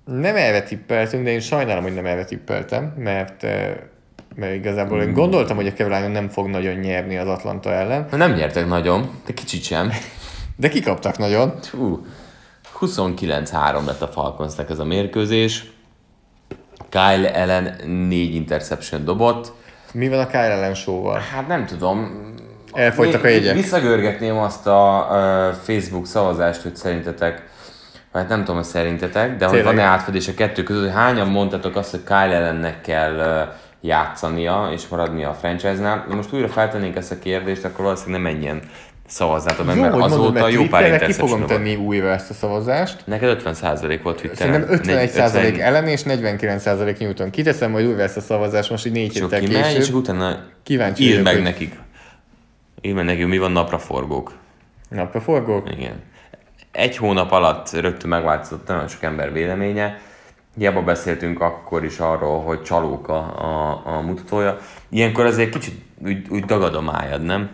[0.05, 3.75] nem erre tippeltünk, de én sajnálom, hogy nem erre tippeltem, mert, eh,
[4.35, 8.33] mert igazából én gondoltam, hogy a Carolina nem fog nagyon nyerni az Atlanta ellen, Nem
[8.33, 9.93] nyertek nagyon, de kicsit sem.
[10.57, 11.55] de kikaptak nagyon.
[11.71, 12.07] Hú,
[12.81, 15.73] 29-3 lett a Falconsnek ez a mérkőzés.
[16.89, 17.77] Kyle Ellen
[18.09, 19.53] négy interception dobott.
[19.93, 21.19] Mi van a Kyle ellen show-val?
[21.33, 22.33] Hát nem tudom.
[22.73, 23.55] Elfogytak a jegyek.
[23.55, 25.17] Visszagörgetném azt a uh,
[25.63, 27.43] Facebook szavazást, hogy szerintetek,
[28.21, 29.75] hát nem tudom, hogy szerintetek, de hogy Tényleg.
[29.75, 33.49] van-e átfedés a kettő között, hogy hányan mondtatok azt, hogy Kyle Allennek kell
[33.81, 36.05] játszania és maradnia a franchise-nál.
[36.09, 38.61] De most újra feltennénk ezt a kérdést, akkor valószínűleg nem ennyien
[39.07, 42.31] szavaznátok meg, Jó, mert hogy mondod, azóta mert jó pár ki fogom tenni újra ezt
[42.31, 43.03] a szavazást.
[43.07, 44.53] Neked 50% volt Twitteren.
[44.53, 47.31] Szerintem 51% Negy- ellen és 49% Newton.
[47.31, 49.95] Kiteszem majd újra ezt a szavazást most így négy héttel kimegy, és később.
[49.95, 51.79] utána Kíváncsi írd meg hogy- nekik.
[52.81, 54.33] Írd meg nekik, mi van napraforgók.
[54.89, 55.71] Napra forgok?
[55.77, 56.03] Igen.
[56.75, 59.99] Egy hónap alatt rögtön megváltozott nagyon sok ember véleménye.
[60.57, 64.59] Hiába beszéltünk akkor is arról, hogy csalók a, a, a mutatója.
[64.89, 67.51] Ilyenkor azért kicsit úgy, úgy dagad a májad, nem?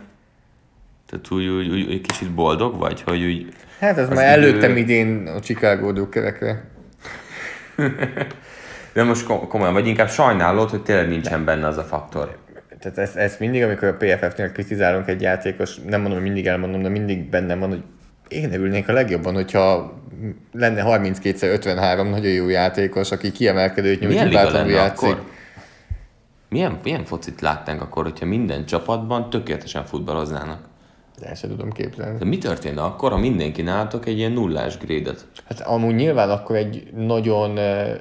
[1.10, 3.54] Tehát úgy, úgy, úgy, úgy kicsit boldog vagy, hogy úgy...
[3.80, 6.64] Hát ez már idő- előttem idén a Chicago dukkerekre.
[8.92, 12.36] De most kom- komolyan, vagy inkább sajnálod, hogy tényleg nincsen benne az a faktor.
[12.78, 16.82] Tehát ezt, ezt mindig, amikor a PFF-nél kritizálunk egy játékos, nem mondom, hogy mindig elmondom,
[16.82, 17.82] de mindig bennem van, hogy
[18.30, 19.98] én ülnék a legjobban, hogyha
[20.52, 25.08] lenne 32-53 nagyon jó játékos, aki nyújt, Milyen liga hibátlanul lenne játszik.
[25.08, 25.22] akkor?
[26.48, 30.68] Milyen, milyen focit láttánk akkor, hogyha minden csapatban tökéletesen futballoznának?
[31.20, 32.18] De el sem tudom képzelni.
[32.18, 35.26] De mi történne akkor, ha mindenki nálatok egy ilyen nullás grédet?
[35.48, 37.50] Hát amúgy nyilván akkor egy nagyon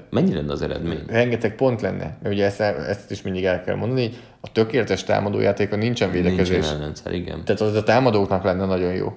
[0.10, 1.04] Mennyi lenne az eredmény?
[1.08, 4.10] rengeteg pont lenne, mert ugye ezt, ezt is mindig el kell mondani,
[4.42, 6.50] a tökéletes támadójátékon nincsen védekezés.
[6.50, 7.44] Nincsen ellendszer, igen.
[7.46, 9.14] Tehát az a támadóknak lenne nagyon jó.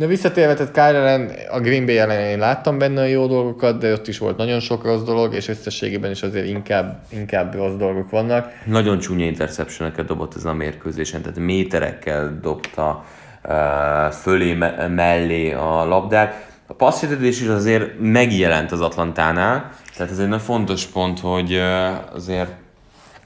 [0.00, 3.92] De visszatérve, tehát ellen, a Green Bay ellen én láttam benne a jó dolgokat, de
[3.92, 8.10] ott is volt nagyon sok rossz dolog, és összességében is azért inkább, inkább rossz dolgok
[8.10, 8.52] vannak.
[8.66, 13.04] Nagyon csúnya interception dobott ezen a mérkőzésen, tehát méterekkel dobta
[13.44, 16.48] uh, fölé, me- mellé a labdát.
[16.66, 22.14] A passzvezetés is azért megjelent az Atlantánál, tehát ez egy nagyon fontos pont, hogy uh,
[22.14, 22.50] azért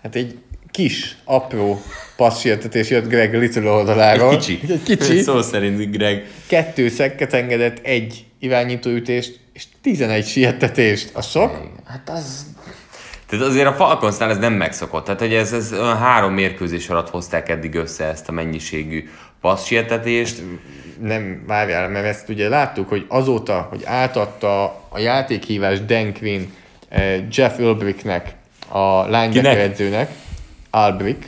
[0.02, 0.38] Hát egy
[0.74, 1.82] kis, apró
[2.16, 4.30] passzsértetés jött Greg Little oldaláról.
[4.30, 4.60] Egy kicsi.
[4.72, 5.20] Egy kicsi.
[5.20, 6.26] Szó szerint Greg.
[6.46, 11.10] Kettő szekket engedett, egy irányítóütést, és 11 siettetést.
[11.12, 11.70] A sok?
[11.86, 12.46] Hát az...
[13.26, 15.04] Tehát azért a Falconsnál ez nem megszokott.
[15.04, 19.08] Tehát, hogy ez, ez három mérkőzés alatt hozták eddig össze ezt a mennyiségű
[19.40, 20.42] passzsietetést.
[21.00, 26.42] Nem, várjál, mert ezt ugye láttuk, hogy azóta, hogy átadta a játékhívás Dan Quinn
[26.88, 28.34] eh, Jeff Ulbrichtnek,
[28.68, 30.10] a linebacker edzőnek,
[30.74, 31.26] Ulbrich,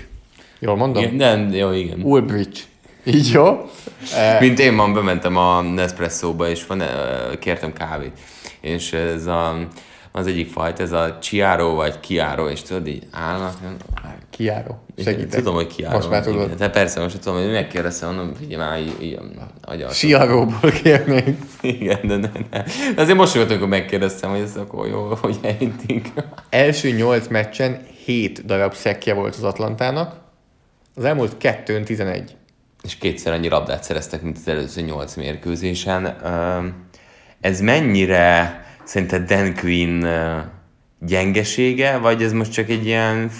[0.58, 1.02] jól mondom?
[1.02, 2.00] Igen, nem, jó, igen.
[2.02, 2.60] Ulbrich.
[3.04, 3.70] Így jó?
[4.16, 6.82] Eh, Mint én ma bementem a Nespresso-ba, és van,
[7.40, 8.12] kértem kávét.
[8.60, 9.56] És ez a,
[10.12, 13.54] az egyik fajta, ez a Chiaro vagy Chiaro, és tudod, így állnak.
[14.30, 14.78] Kiáró.
[14.96, 15.38] Igen, Segítek.
[15.38, 15.96] Tudom, hogy Chiaro.
[15.96, 16.44] Most már tudod.
[16.44, 19.18] Igen, de persze, most tudom, hogy megkérdeztem, mondom, figyelj már, így, így
[19.62, 19.90] agyal.
[19.90, 21.36] Siaróból kérnék.
[21.60, 22.62] Igen, de ne, ne.
[22.94, 26.12] De azért mosolyogtam, amikor megkérdeztem, hogy ez akkor jó, hogy elintik.
[26.50, 30.20] Első nyolc meccsen 7 darab szekje volt az Atlantának,
[30.94, 32.36] az elmúlt kettőn 11.
[32.82, 36.04] És kétszer annyi labdát szereztek, mint az előző nyolc mérkőzésen.
[36.04, 36.66] Ö,
[37.40, 40.04] Ez mennyire szerinted Dan Quinn
[41.00, 43.30] gyengesége, vagy ez most csak egy ilyen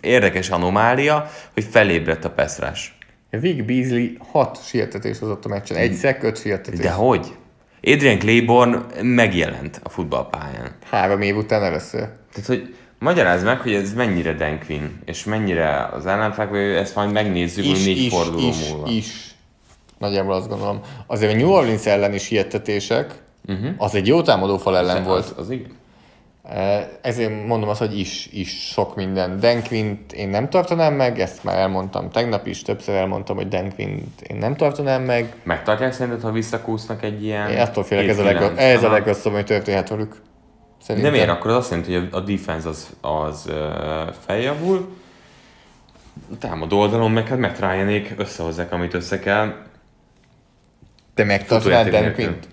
[0.00, 2.98] érdekes anomália, hogy felébredt a Peszrás?
[3.30, 6.78] Vic Beasley 6 sietetés hozott a meccsen, egy szek, 5 sietetés.
[6.78, 7.36] De hogy?
[7.82, 10.70] Adrian Claiborne megjelent a futballpályán.
[10.90, 12.00] Három év után először.
[12.32, 16.94] Tehát, hogy magyarázd meg, hogy ez mennyire Dan Quinn, és mennyire az ellenfák, vagy ezt
[16.94, 18.88] majd megnézzük, hogy Is, négy is, forduló is, múlva.
[18.88, 19.34] is.
[19.98, 20.80] Nagyjából azt gondolom.
[21.06, 23.68] Azért a New Orleans elleni sietetések, uh-huh.
[23.76, 25.24] az egy jó támadófal ellen volt.
[25.24, 25.76] Az, az igen.
[26.48, 29.40] Eh, Ezért mondom azt, hogy is, is sok minden.
[29.40, 33.74] Dan Quint én nem tartanám meg, ezt már elmondtam tegnap is, többször elmondtam, hogy Dan
[33.74, 35.34] Quint én nem tartanám meg.
[35.42, 37.50] Megtartják szerinted, ha visszakúsznak egy ilyen...
[37.50, 38.24] Én attól félek, ez a, 7-9?
[38.24, 40.16] leg, ez a legrosszabb, ami történhet velük.
[40.78, 41.12] De Szerintem.
[41.12, 41.28] miért?
[41.28, 43.50] Akkor az azt jelenti, hogy a defense az, az
[44.26, 44.96] feljavul,
[46.32, 49.54] a támadó oldalon meg hát McRyanék összehozzák, amit össze kell.
[51.14, 52.12] Te megtartanád Futójáték Dan.
[52.12, 52.48] Quint?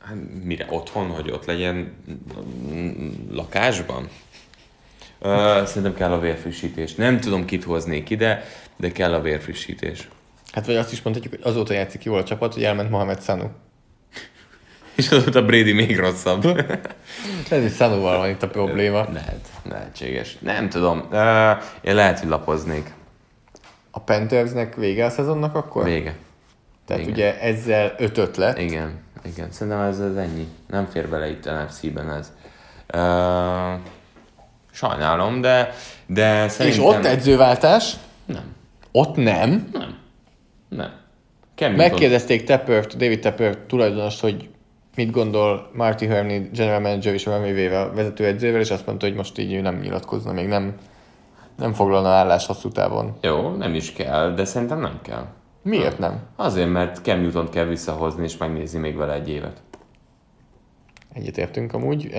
[0.00, 0.66] Hát mire?
[0.70, 1.92] Otthon, hogy ott legyen
[3.30, 4.08] lakásban?
[5.20, 6.94] Uh, szerintem kell a vérfrissítés.
[6.94, 8.44] Nem tudom, kit hoznék ide,
[8.76, 10.08] de kell a vérfrissítés.
[10.52, 13.46] Hát vagy azt is mondhatjuk, hogy azóta játszik jól a csapat, hogy elment Mohamed Sanu.
[14.98, 16.44] És azóta Brady még rosszabb.
[17.50, 19.06] Ez is Sanuval van itt a probléma.
[19.12, 20.38] Lehet, lehetséges.
[20.40, 20.98] Nem tudom.
[20.98, 22.92] Uh, én lehet, hogy lapoznék.
[23.90, 25.84] A Panthersnek vége a szezonnak akkor?
[25.84, 26.14] Vége.
[26.86, 27.14] Tehát Igen.
[27.14, 28.58] ugye ezzel ötöt lett.
[28.58, 29.50] Igen, igen.
[29.50, 30.48] Szerintem ez, ez ennyi.
[30.68, 32.32] Nem fér bele itt a NFC-ben ez.
[32.94, 33.80] Uh,
[34.70, 35.74] sajnálom, de,
[36.06, 36.84] de És szerintem...
[36.84, 37.92] ott edzőváltás?
[38.24, 38.54] Nem,
[38.92, 39.70] Ott nem.
[40.68, 40.92] nem.
[41.54, 44.48] Cam Newton- Megkérdezték Teppert, David Teppert tulajdonost, hogy
[44.98, 49.38] mit gondol Marty Herney general manager és Rami Vével vezetőedzővel, és azt mondta, hogy most
[49.38, 50.74] így ő nem nyilatkozna, még nem,
[51.56, 53.16] nem foglalna állás hosszú távon.
[53.20, 55.24] Jó, nem is kell, de szerintem nem kell.
[55.62, 56.20] Miért nem?
[56.36, 59.62] Azért, mert Cam Newton kell visszahozni, és megnézni még vele egy évet.
[61.12, 62.10] Egyetértünk amúgy.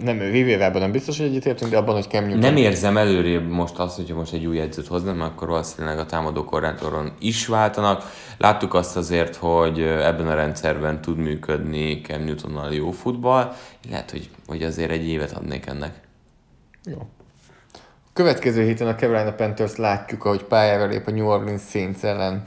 [0.00, 2.38] Nem, Rivévelben nem biztos, hogy egyetértünk, de abban, hogy Cam Newton...
[2.38, 6.06] Nem érzem előrébb most azt, hogyha most egy új edzőt hoznak, mert akkor valószínűleg a
[6.06, 8.02] támadó koordinátoron is váltanak.
[8.38, 13.52] Láttuk azt azért, hogy ebben a rendszerben tud működni Cam Newtonnal jó futball.
[13.90, 16.00] Lehet, hogy, hogy azért egy évet adnék ennek.
[16.84, 16.98] Jó.
[18.12, 22.42] Következő héten a Carolina Panthers látjuk, ahogy pályára lép a New Orleans Saints ellen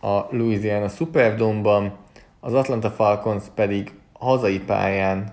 [0.00, 1.92] a Louisiana Superdome-ban,
[2.40, 3.92] az Atlanta Falcons pedig
[4.24, 5.32] hazai pályán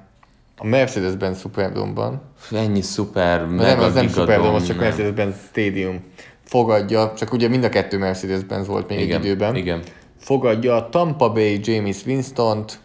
[0.58, 2.22] a Mercedes-Benz Superdome-ban,
[2.52, 4.80] Ennyi szuper, de mega nem, az nem Superdome, az csak.
[4.80, 6.04] Mercedes-Benz Stadium
[6.44, 9.82] fogadja, csak ugye mind a kettő Mercedes-Benz volt még Igen, egy időben, igen.
[10.18, 12.80] fogadja a Tampa Bay James Winston-t,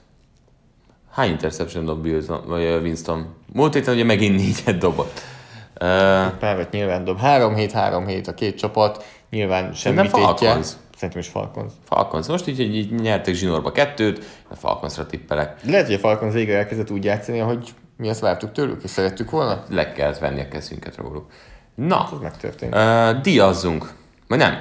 [1.16, 2.07] Hány interception dob
[2.82, 3.34] Winston?
[3.52, 5.20] Múlt héten ugye megint négyet dobott.
[5.80, 5.88] Uh,
[6.38, 7.18] párat nyilván dob.
[7.22, 10.20] 3-7-3-7 a két csapat, nyilván semmi tétje.
[10.20, 10.68] Falcons.
[10.97, 11.72] Szerintem is Falcons.
[11.84, 12.26] Falcons.
[12.26, 15.57] Most így, így, így nyertek zsinórba kettőt, a Falconsra tippelek.
[15.64, 19.30] Lehet, hogy a Falcons végre elkezdett úgy játszani, ahogy mi azt vártuk tőlük, és szerettük
[19.30, 19.64] volna.
[19.68, 21.26] Le kellett venni a kezünket róluk.
[21.74, 22.74] Na, Ez megtörtént.
[22.74, 23.92] uh, díjazzunk.
[24.28, 24.55] Vagy nem?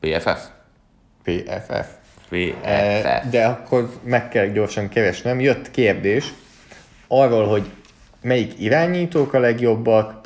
[0.00, 0.44] PFF.
[1.22, 1.86] PFF.
[2.28, 3.30] PFF.
[3.30, 5.40] De akkor meg kell gyorsan keresnem.
[5.40, 6.32] Jött kérdés
[7.08, 7.70] arról, hogy
[8.22, 10.25] melyik irányítók a legjobbak,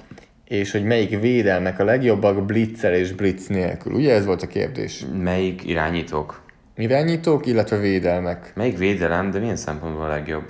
[0.50, 3.92] és hogy melyik védelmek a legjobbak blitzel és blitz nélkül.
[3.92, 5.04] Ugye ez volt a kérdés?
[5.12, 6.42] Melyik irányítók?
[6.76, 8.52] Irányítók, illetve védelmek.
[8.54, 10.44] Melyik védelem, de milyen szempontból a legjobb?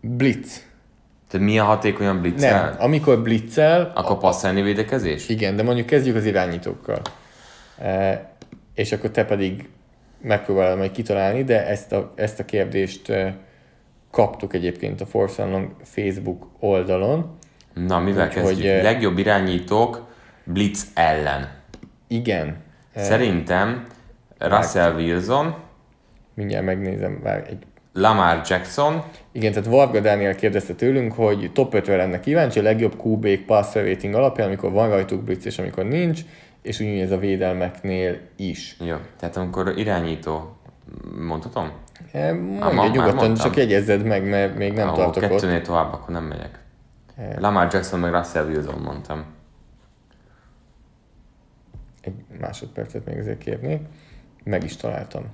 [0.00, 0.66] Blitz.
[1.28, 2.64] Tehát milyen hatékonyan blitzel?
[2.64, 5.28] Nem, amikor blitzel, Akkor passzálni védekezés?
[5.28, 7.00] Igen, de mondjuk kezdjük az irányítókkal.
[7.78, 8.32] E,
[8.74, 9.68] és akkor te pedig
[10.22, 13.36] megpróbálod majd kitalálni, de ezt a, ezt a kérdést e,
[14.10, 17.37] kaptuk egyébként a Force Facebook oldalon.
[17.86, 18.66] Na, mivel Úgyhogy, kezdjük?
[18.72, 20.06] eh, Legjobb irányítók
[20.44, 21.48] blitz ellen.
[22.06, 22.56] Igen.
[22.96, 23.84] Szerintem
[24.38, 25.54] Russell Wilson,
[26.34, 27.62] Mindjárt megnézem, várj egy
[27.92, 29.02] Lamar Jackson,
[29.32, 33.84] Igen, tehát Varga Dániel kérdezte tőlünk, hogy top 5 lenne kíváncsi, a legjobb QB-k passer
[33.86, 36.20] rating alapján, amikor van rajtuk blitz és amikor nincs,
[36.62, 38.76] és ugyanúgy ez a védelmeknél is.
[38.84, 40.56] jó, tehát amikor irányító,
[41.18, 41.70] mondhatom?
[42.12, 45.28] E, Mondja nyugodtan, csak jegyezzed meg, mert még nem Ahol tartok ott.
[45.30, 46.58] kettőnél tovább, akkor nem megyek.
[47.38, 49.24] Lamar Jackson meg Russell Wilson mondtam.
[52.00, 53.80] Egy másodpercet még azért kérnék.
[54.44, 55.24] Meg is találtam,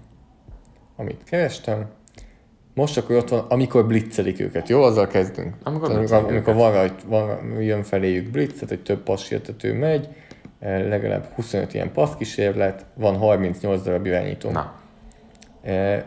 [0.96, 1.86] amit kerestem.
[2.74, 4.82] Most akkor ott van, amikor blitzelik őket, jó?
[4.82, 5.54] Azzal kezdünk.
[5.62, 10.08] Amikor Tehát amikor, amikor van, rajt, van, jön feléjük blitz, hogy több passértető megy,
[10.58, 14.50] eh, legalább 25 ilyen passzkísérlet, van 38 darab irányító.
[14.50, 14.82] Na,
[15.62, 16.04] Eh,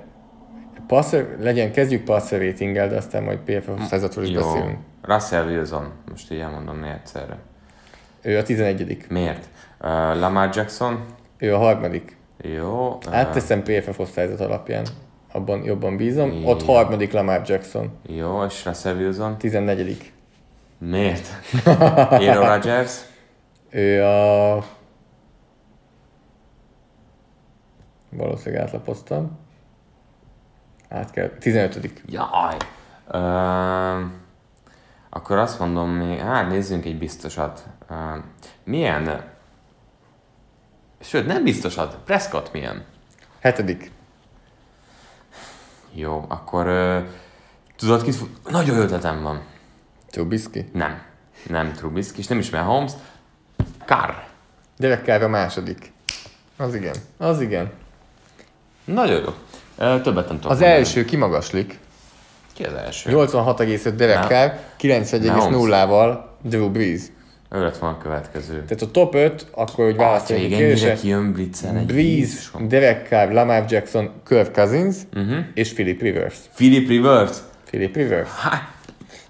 [0.87, 4.39] Passer, legyen, kezdjük passer ratinggel, de aztán majd PFF századról is jó.
[4.41, 4.77] beszélünk.
[5.07, 7.37] Russell Wilson, most így elmondom né egyszerre.
[8.21, 9.49] Ő a 11 Miért?
[9.81, 9.87] Uh,
[10.19, 11.05] Lamar Jackson,
[11.37, 12.17] Ő a harmadik.
[12.37, 12.99] jó.
[13.07, 14.85] Uh, Átteszem PFF osztályzat alapján.
[15.31, 16.31] Abban jobban bízom.
[16.31, 16.47] Igen.
[16.47, 17.91] Ott harmadik Lamar Jackson.
[18.07, 19.37] jó, és Russell Wilson.
[19.37, 20.11] 14
[20.77, 21.27] Miért?
[21.65, 23.01] Aaron Rodgers,
[23.69, 24.63] Ő a...
[28.09, 29.37] Valószínűleg átlapoztam.
[30.89, 31.29] Át kell...
[31.29, 32.57] 15 Jaj!
[33.11, 34.09] Uh,
[35.17, 37.63] akkor azt mondom még, hát nézzünk egy biztosat.
[37.89, 37.97] Uh,
[38.63, 39.23] milyen?
[41.01, 41.97] Sőt, nem biztosat.
[42.05, 42.83] Prescott milyen?
[43.39, 43.91] Hetedik.
[45.93, 47.03] Jó, akkor uh,
[47.77, 48.49] tudod kit?
[48.49, 49.41] Nagyon jó ötletem van.
[50.09, 50.69] Trubisky.
[50.73, 51.01] Nem.
[51.47, 52.91] Nem Trubisky, és nem is Mahomes.
[53.85, 54.13] Carr.
[54.77, 55.91] Derek Carr a második.
[56.57, 56.95] Az igen.
[57.17, 57.71] Az igen.
[58.85, 59.33] Nagyon jó.
[59.75, 60.71] Többet nem tudok Az mondani.
[60.79, 61.79] első kimagaslik.
[62.57, 63.09] Ki az első?
[63.13, 64.23] 86,5 Derek.
[64.27, 64.51] Carr,
[64.81, 67.01] 91,0-val Drew Brees.
[67.51, 68.53] Ő lett volna a következő.
[68.67, 70.93] Tehát a top 5, akkor hogy Atya, választani igen, kérdése.
[70.93, 72.37] kijön Blitzen egy Breeze.
[72.67, 75.37] Derek Carr, Lamar Jackson, Kirk Cousins Mhm.
[75.53, 76.35] és Philip Rivers.
[76.55, 77.37] Philip Rivers?
[77.65, 78.29] Philip Rivers.
[78.29, 78.75] Hát,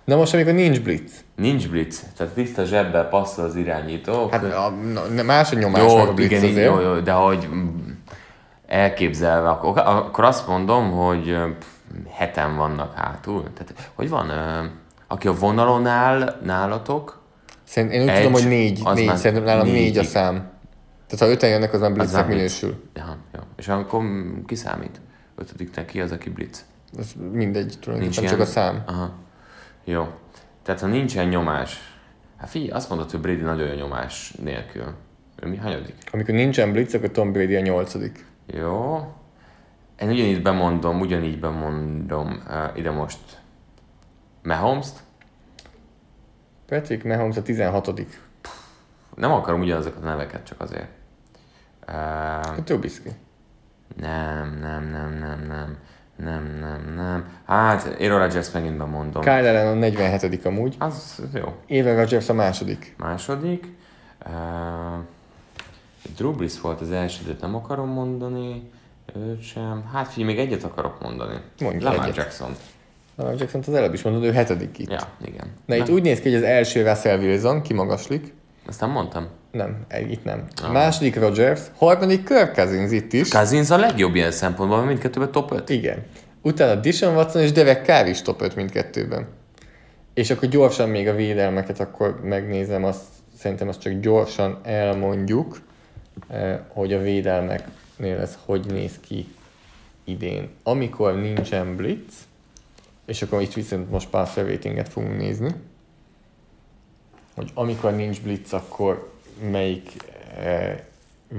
[0.05, 2.03] Na most, amikor nincs blitz, nincs blitz.
[2.17, 4.27] Tehát tiszta zsebbel passzol az irányító.
[4.31, 4.73] hát a,
[5.15, 6.65] na, más a nyomás meg a jó, blitz igen, azért.
[6.67, 7.47] jó, jó, de hogy
[8.67, 11.67] elképzelve, akkor, akkor azt mondom, hogy pff,
[12.09, 13.43] heten vannak hátul.
[13.53, 14.31] Tehát, hogy van,
[15.07, 17.21] aki a vonalon áll nálatok,
[17.63, 19.97] Szerint, én úgy Egy, tudom, hogy négy, az négy szerintem nálam négy, négy.
[19.97, 20.33] a szám.
[21.07, 22.35] Tehát ha öten jönnek, az blitznek nem blitz.
[22.35, 22.83] minősül.
[22.93, 23.39] Ja, jó.
[23.55, 25.01] És akkor mm, ki számít?
[25.35, 26.65] Ötödiknek ki az, aki blitz?
[26.97, 28.37] Ez mindegy, Nincs tulajdonképpen ilyen?
[28.37, 28.83] csak a szám.
[28.85, 29.13] Aha.
[29.83, 30.07] Jó.
[30.63, 31.79] Tehát ha nincsen nyomás,
[32.37, 34.93] hát figyelj, azt mondod, hogy Brady nagyon jó nyomás nélkül.
[35.35, 35.95] Ő mi hanyadik?
[36.11, 38.25] Amikor nincsen blitz, akkor Tom Brady a nyolcadik.
[38.45, 38.99] Jó.
[39.99, 43.41] Én ugyanígy bemondom, ugyanígy bemondom uh, ide most
[44.43, 45.03] Mahomes-t.
[46.65, 48.01] Patrick Mahomes a 16
[49.15, 50.87] Nem akarom ugyanazokat a neveket, csak azért.
[51.87, 53.09] Uh, Trubisky.
[53.95, 55.77] nem, nem, nem, nem, nem.
[56.15, 57.25] Nem, nem, nem.
[57.45, 59.21] Hát, Aaron Rodgers megint bemondom.
[59.21, 60.75] Kyle Allen a 47 amúgy.
[60.79, 61.55] Az jó.
[61.69, 62.95] Aaron Rodgers a második.
[62.97, 63.67] Második.
[64.25, 65.03] Uh,
[66.17, 68.69] Drew Brees volt az első, de nem akarom mondani.
[69.15, 69.89] Őt sem.
[69.93, 71.35] Hát figyelj, még egyet akarok mondani.
[71.59, 72.15] Mondj Lamar egyet.
[72.15, 72.55] Jackson.
[73.15, 74.89] Lamar Jackson az előbb is mondod, ő hetedik itt.
[74.89, 75.47] Ja, igen.
[75.65, 78.33] Na itt úgy néz ki, hogy az első Russell Wilson kimagaslik.
[78.67, 79.27] Azt nem mondtam.
[79.51, 80.47] Nem, itt nem.
[80.63, 80.71] Ah.
[80.71, 83.29] Második Rodgers, harmadik Kirk Cousins itt is.
[83.29, 85.69] Cousins a legjobb ilyen szempontból, mert mindkettőben top 5.
[85.69, 86.05] Igen.
[86.41, 89.27] Utána Dishon Watson és Derek Carr is top 5 mindkettőben.
[90.13, 93.03] És akkor gyorsan még a védelmeket akkor megnézem, azt,
[93.37, 95.61] szerintem azt csak gyorsan elmondjuk,
[96.27, 96.99] eh, hogy a
[97.97, 99.27] védelmeknél ez hogy néz ki
[100.03, 100.49] idén.
[100.63, 102.13] Amikor nincsen blitz,
[103.05, 105.51] és akkor itt viszont most passer ratinget fogunk nézni,
[107.35, 109.11] hogy amikor nincs blitz, akkor
[109.51, 109.95] melyik
[110.37, 110.79] eh,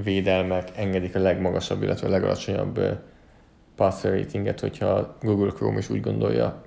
[0.03, 2.97] védelmek engedik a legmagasabb, illetve a legalacsonyabb eh,
[3.75, 6.63] passer ratinget, hogyha Google Chrome is úgy gondolja.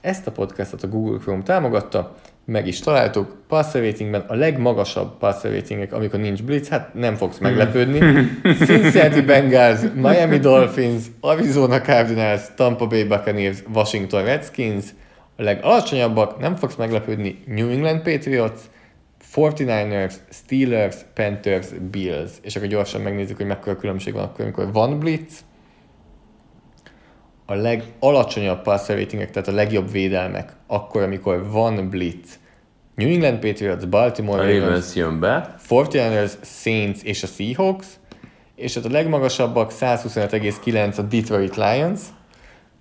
[0.00, 2.16] Ezt a podcastot a Google Chrome támogatta,
[2.46, 3.36] meg is találtuk.
[3.48, 7.98] Ratingben a legmagasabb ratingek, amikor nincs blitz, hát nem fogsz meglepődni.
[8.66, 14.84] Cincinnati Bengals, Miami Dolphins, Arizona Cardinals, Tampa Bay Buccaneers, Washington Redskins,
[15.36, 18.60] a legalacsonyabbak, nem fogsz meglepődni, New England Patriots,
[19.34, 22.30] 49ers, Steelers, Panthers, Bills.
[22.42, 25.44] És akkor gyorsan megnézzük, hogy mekkora különbség van akkor, amikor van blitz,
[27.46, 32.38] a legalacsonyabb passer ratingek, tehát a legjobb védelmek, akkor, amikor van blitz.
[32.94, 35.54] New England Patriots, Baltimore A Ravens, jön be.
[35.68, 37.86] 49ers, Saints és a Seahawks,
[38.54, 42.00] és hát a legmagasabbak 125,9 a Detroit Lions,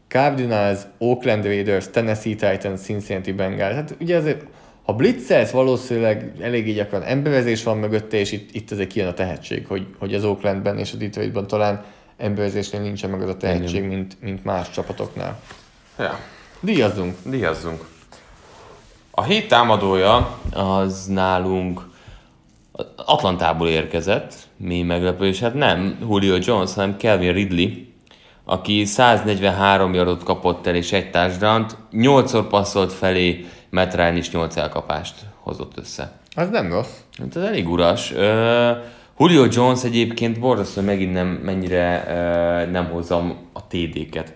[0.07, 3.73] Cardinals, Oakland Raiders, Tennessee Titans, Cincinnati Bengals.
[3.73, 4.45] Hát ugye azért
[4.85, 9.67] Ha blitzelsz, valószínűleg eléggé gyakran emberezés van mögötte, és itt, itt azért kijön a tehetség,
[9.67, 11.83] hogy, hogy az Oaklandben és a Detroitban talán
[12.17, 15.39] emberezésnél nincsen meg az a tehetség, mint, mint más csapatoknál.
[15.97, 16.19] Ja.
[16.59, 17.15] Díjazzunk!
[17.23, 17.85] Díjazzunk.
[19.11, 21.81] A hét támadója az nálunk
[22.95, 27.69] Atlantából érkezett, mi meglepő, és hát nem Julio Jones, hanem Kelvin Ridley,
[28.45, 34.55] aki 143 yardot kapott el és egy touchdown 8-szor passzolt felé, Matt Ryan is 8
[34.55, 36.11] elkapást hozott össze.
[36.35, 36.97] Az nem rossz.
[37.17, 38.11] Hát ez elég uras.
[38.11, 38.17] Uh,
[39.17, 44.33] Julio Jones egyébként borzasztó, hogy megint nem, mennyire uh, nem hozzam a TD-ket.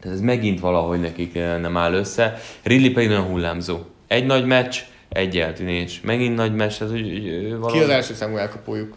[0.00, 2.38] Tehát ez megint valahogy nekik nem áll össze.
[2.62, 3.78] Ridley pedig nagyon hullámzó.
[4.06, 4.78] Egy nagy meccs,
[5.08, 6.00] egy eltűnés.
[6.00, 7.72] Megint nagy meccs, ez úgy, úgy valahogy...
[7.72, 8.96] Ki az első számú elkapójuk?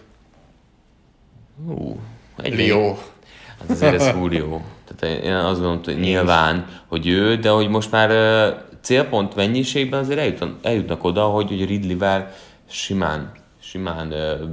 [1.66, 2.00] Hú,
[2.42, 2.98] egy Leo.
[3.60, 4.62] Hát azért ez Julio.
[4.96, 10.00] Tehát én azt gondolom, hogy nyilván, hogy ő, de hogy most már uh, célpont mennyiségben
[10.00, 12.34] azért eljutnak, eljutnak oda, hogy, hogy Ridley-vel
[12.70, 13.32] simán,
[13.70, 14.50] simán uh,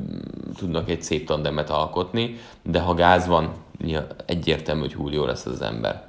[0.57, 3.53] tudnak egy szép tandemet alkotni, de ha gáz van,
[4.27, 6.03] egyértelmű, hogy Julio lesz az ember.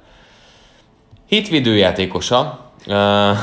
[1.28, 3.36] Hitvédőjátékosa, uh,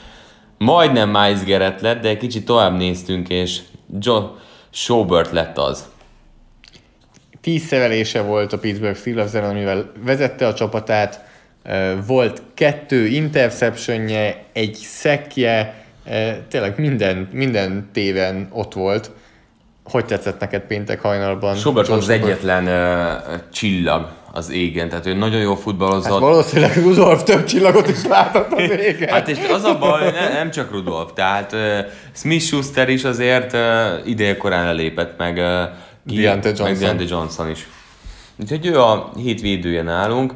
[0.58, 3.60] majdnem Miles Garrett lett, de egy kicsit tovább néztünk, és
[3.98, 4.28] Joe
[4.70, 5.88] Schobert lett az.
[7.40, 11.24] Tíz szerelése volt a Pittsburgh Steelers amivel vezette a csapatát,
[12.06, 15.84] volt kettő interceptionje, egy szekje,
[16.48, 19.10] tényleg minden, minden téven ott volt.
[19.84, 21.56] Hogy tetszett neked péntek hajnalban?
[21.56, 26.10] Schobert volt az egyetlen uh, csillag az égen, tehát ő nagyon jó futballozott.
[26.10, 29.08] Hát valószínűleg Rudolf több csillagot is látott az égen.
[29.08, 31.78] hát és az a baj, ne, nem csak Rudolf, tehát uh,
[32.12, 33.60] Smith Schuster is azért uh,
[34.04, 35.42] ideje korán elépett, meg uh,
[36.02, 36.96] Deontay Johnson.
[36.96, 37.68] Meg Johnson is.
[38.36, 40.34] Úgyhogy ő a hét védője nálunk.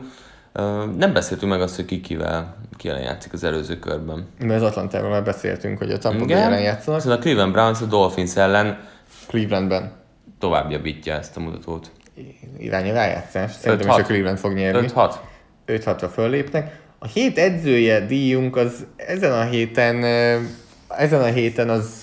[0.97, 4.27] Nem beszéltünk meg azt, hogy ki kivel, ki ellen játszik az előző körben.
[4.39, 7.01] Mert az Atlantával már beszéltünk, hogy a Tampa Bay ellen játszanak.
[7.01, 8.79] Szóval a Cleveland Browns a Dolphins ellen
[9.27, 9.93] Clevelandben.
[10.39, 11.91] Tovább javítja ezt a mutatót.
[12.59, 13.53] Irány rájátszás.
[13.53, 14.89] Szerintem is a Cleveland fog nyerni.
[14.95, 15.15] 5-6.
[15.67, 16.79] 5-6-ra föllépnek.
[16.99, 20.05] A hét edzője díjunk az ezen a héten,
[20.89, 22.03] ezen a héten az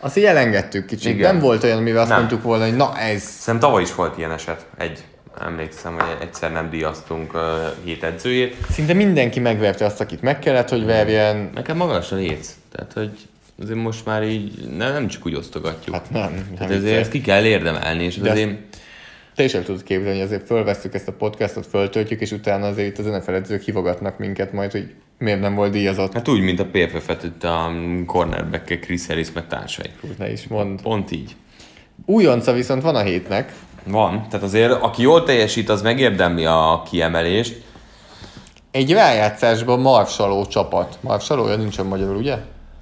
[0.00, 1.14] azt így elengedtük kicsit.
[1.14, 1.32] Igen.
[1.32, 2.18] Nem volt olyan, amivel azt nem.
[2.18, 3.22] mondtuk volna, hogy na ez...
[3.22, 4.66] Szerintem tavaly is volt ilyen eset.
[4.78, 5.04] Egy
[5.40, 7.40] emlékszem, hogy egyszer nem díjaztunk uh,
[7.84, 8.56] hét edzőjét.
[8.70, 11.50] Szinte mindenki megverte azt, akit meg kellett, hogy verjen.
[11.54, 12.56] Nekem magas a léc.
[12.72, 13.10] Tehát, hogy
[13.62, 15.94] azért most már így nem, nem csak úgy osztogatjuk.
[15.94, 16.32] Hát nem.
[16.32, 18.50] nem Tehát ezért ezt ki kell érdemelni, és azért...
[19.34, 22.88] Te is el tudod képzelni, hogy azért fölveszük ezt a podcastot, föltöltjük, és utána azért
[22.88, 26.12] itt az NFL edzők hívogatnak minket majd, hogy miért nem volt díjazott.
[26.12, 27.72] Hát úgy, mint a PFF-et itt a
[28.06, 29.86] cornerback Chris Harris meg társai.
[30.00, 30.82] Úgy ne is mond.
[30.82, 31.36] Pont így.
[32.06, 33.52] Újonca viszont van a hétnek.
[33.86, 37.62] Van, tehát azért aki jól teljesít, az megérdemli a kiemelést.
[38.70, 40.98] Egy rájátszásban marsaló csapat.
[41.00, 42.36] Marsaló, olyan nincsen magyarul, ugye?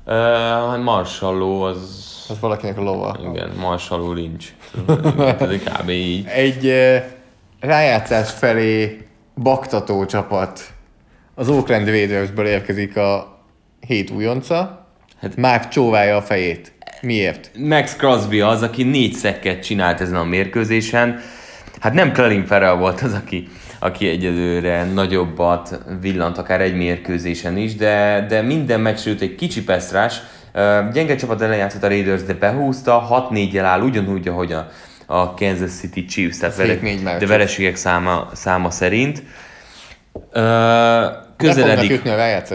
[0.07, 2.09] Uh, marsaló az...
[2.29, 3.17] Az valakinek a lova.
[3.31, 4.55] Igen, marsaló nincs.
[5.39, 5.89] Ez kb.
[5.89, 6.27] így.
[6.27, 6.97] Egy uh,
[7.61, 10.61] rájátszás felé baktató csapat.
[11.35, 13.39] Az Oakland Raidersből érkezik a
[13.87, 14.87] hét újonca.
[15.21, 16.73] Hát Márk csóválja a fejét.
[17.01, 17.51] Miért?
[17.59, 21.21] Max Crosby az, aki négy szekket csinált ezen a mérkőzésen.
[21.81, 23.49] Hát nem Clarence Ferrell volt az, aki,
[23.79, 30.21] aki egyelőre nagyobbat villant akár egy mérkőzésen is, de, de minden meccs egy kicsi pesztrás.
[30.93, 34.69] Gyenge csapat ellen játszott a Raiders, de behúzta, 6-4-jel áll ugyanúgy, ahogy a,
[35.07, 36.79] a Kansas City Chiefs, tehát vere,
[37.19, 39.23] de vereségek száma, száma szerint.
[40.35, 42.03] Uh, közeledik,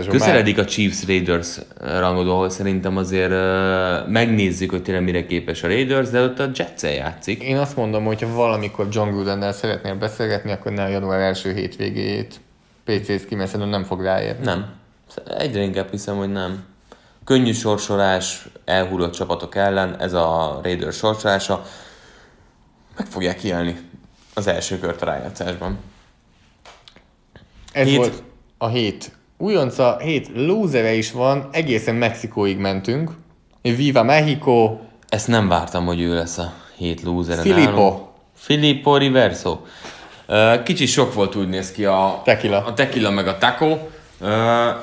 [0.09, 5.67] közeledik a Chiefs Raiders rangodó, ahol szerintem azért uh, megnézzük, hogy tényleg mire képes a
[5.67, 7.43] Raiders, de ott a jets játszik.
[7.43, 11.53] Én azt mondom, hogy ha valamikor John Grudennel szeretnél beszélgetni, akkor ne a január első
[11.53, 12.39] hétvégét
[12.83, 14.45] PC-sz ki, mert nem fog ráérni.
[14.45, 14.65] Nem.
[15.37, 16.63] Egyre inkább hiszem, hogy nem.
[17.23, 21.63] Könnyű sorsolás, elhullott csapatok ellen, ez a Raiders sorsolása.
[22.97, 23.75] Meg fogják kielni
[24.33, 25.77] az első kört a rájátszásban.
[27.71, 27.97] Ez Hét...
[27.97, 28.23] volt
[28.57, 33.11] a hét újonca, hét lúzere is van, egészen Mexikóig mentünk.
[33.61, 34.77] Viva Mexico!
[35.09, 37.99] Ezt nem vártam, hogy ő lesz a hét lúzere Filippo.
[38.35, 39.57] Filippo Riverso.
[40.63, 43.77] Kicsi sok volt, úgy néz ki a tequila, a tequila meg a taco.
[44.21, 44.29] Uh,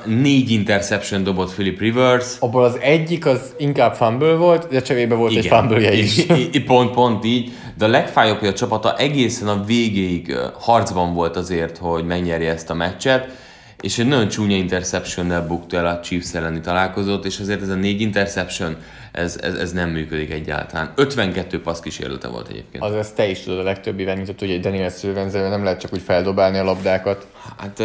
[0.05, 2.35] négy interception dobott Philip Rivers.
[2.39, 5.43] Abból az egyik az inkább fumble volt, de cserébe volt Igen.
[5.43, 6.17] egy fumble is.
[6.51, 7.51] I, pont, pont így.
[7.77, 12.69] De a legfájóbb, hogy a csapata egészen a végéig harcban volt azért, hogy megnyerje ezt
[12.69, 13.42] a meccset
[13.83, 17.75] és egy nagyon csúnya interceptionnel bukta el a Chiefs elleni találkozót, és azért ez a
[17.75, 18.77] négy interception,
[19.11, 20.91] ez, ez, ez nem működik egyáltalán.
[20.95, 22.83] 52 passz kísérlete volt egyébként.
[22.83, 25.93] Az ezt te is tudod a legtöbb irányított, hogy egy Daniel Szővenzel nem lehet csak
[25.93, 27.27] úgy feldobálni a labdákat.
[27.57, 27.79] Hát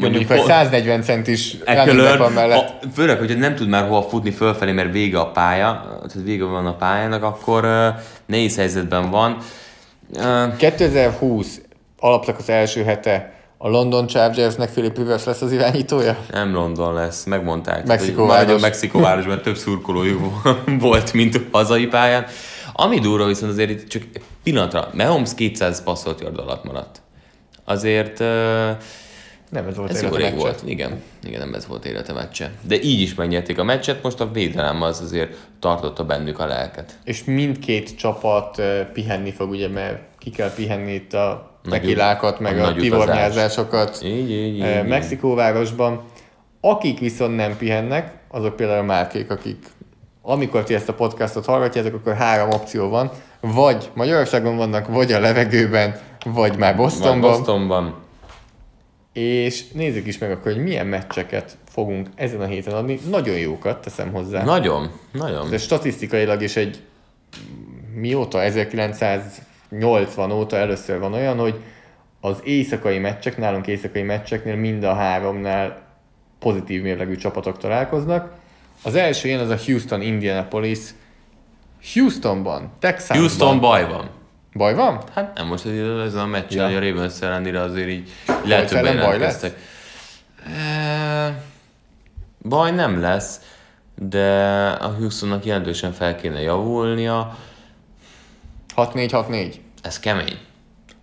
[0.00, 2.58] Mondjuk, hogy 140 centis Eckler, mellett.
[2.58, 6.44] a, főleg, hogyha nem tud már hova futni fölfelé, mert vége a pálya, tehát vége
[6.44, 7.86] van a pályának, akkor uh,
[8.26, 9.36] nehéz helyzetben van.
[10.16, 11.60] Uh, 2020
[11.98, 16.16] alaptak az első hete a London Chargersnek Philip Rivers lesz az irányítója?
[16.30, 17.86] nem London lesz, megmondták.
[17.86, 18.60] Mexikóváros.
[18.60, 20.42] Mexikóvárosban több szurkolójuk
[20.80, 22.26] volt, mint a hazai pályán.
[22.72, 24.02] Ami durva viszont azért itt csak
[24.42, 27.02] pillanatra, Mahomes 200 passzolt yard alatt maradt.
[27.64, 28.26] Azért uh,
[29.50, 30.36] Nem ez volt Ez élete rég meccse.
[30.36, 31.02] volt, igen.
[31.26, 32.50] Igen, nem ez volt élete meccse.
[32.62, 36.98] De így is megnyerték a meccset, most a védelem az azért tartotta bennük a lelket.
[37.04, 42.62] És mindkét csapat pihenni fog, ugye, mert ki kell pihenni itt a tekilákat, meg a
[42.62, 44.60] a, nagy tivornyázásokat Így, így, így.
[44.60, 44.84] eh.
[44.86, 46.02] Mexikóvárosban.
[46.60, 49.66] Akik viszont nem pihennek, azok például a márkék, akik
[50.22, 53.10] amikor ti ezt a podcastot hallgatjátok, akkor három opció van.
[53.40, 57.30] Vagy Magyarországon vannak, vagy a levegőben, vagy már Bostonban.
[57.30, 57.94] Bostonban.
[59.12, 62.98] És nézzük is meg akkor, hogy milyen meccseket fogunk ezen a héten adni.
[63.10, 64.44] Nagyon jókat teszem hozzá.
[64.44, 65.50] Nagyon, nagyon.
[65.50, 66.80] De statisztikailag is egy
[67.94, 68.42] mióta,
[69.70, 71.60] 1980 óta először van olyan, hogy
[72.20, 75.82] az éjszakai meccsek, nálunk éjszakai meccseknél mind a háromnál
[76.38, 78.32] pozitív mérlegű csapatok találkoznak.
[78.82, 80.78] Az első ilyen az a Houston Indianapolis.
[81.92, 83.18] Houstonban, Texasban.
[83.18, 84.08] Houston baj van.
[84.52, 85.00] Baj van?
[85.14, 85.72] Hát nem most ez,
[86.06, 86.64] ez a meccs, Ja.
[86.64, 89.56] hogy a ravens ellenére azért így lehet ellen többen baj jelentkeztek.
[90.46, 91.42] E,
[92.48, 93.40] Baj nem lesz,
[93.94, 94.46] de
[94.80, 97.36] a Houstonnak jelentősen fel kéne javulnia.
[98.76, 99.54] 6-4-6-4.
[99.82, 100.38] Ez kemény.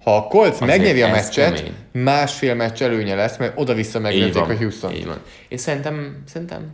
[0.04, 1.74] Ha a Colts megnyeri a meccset, kemény.
[1.92, 4.00] másfél meccs előnye lesz, mert oda-vissza
[4.34, 4.50] van.
[4.50, 4.94] a Houston.
[4.94, 5.22] Így van.
[5.48, 6.70] És szerintem, szerintem,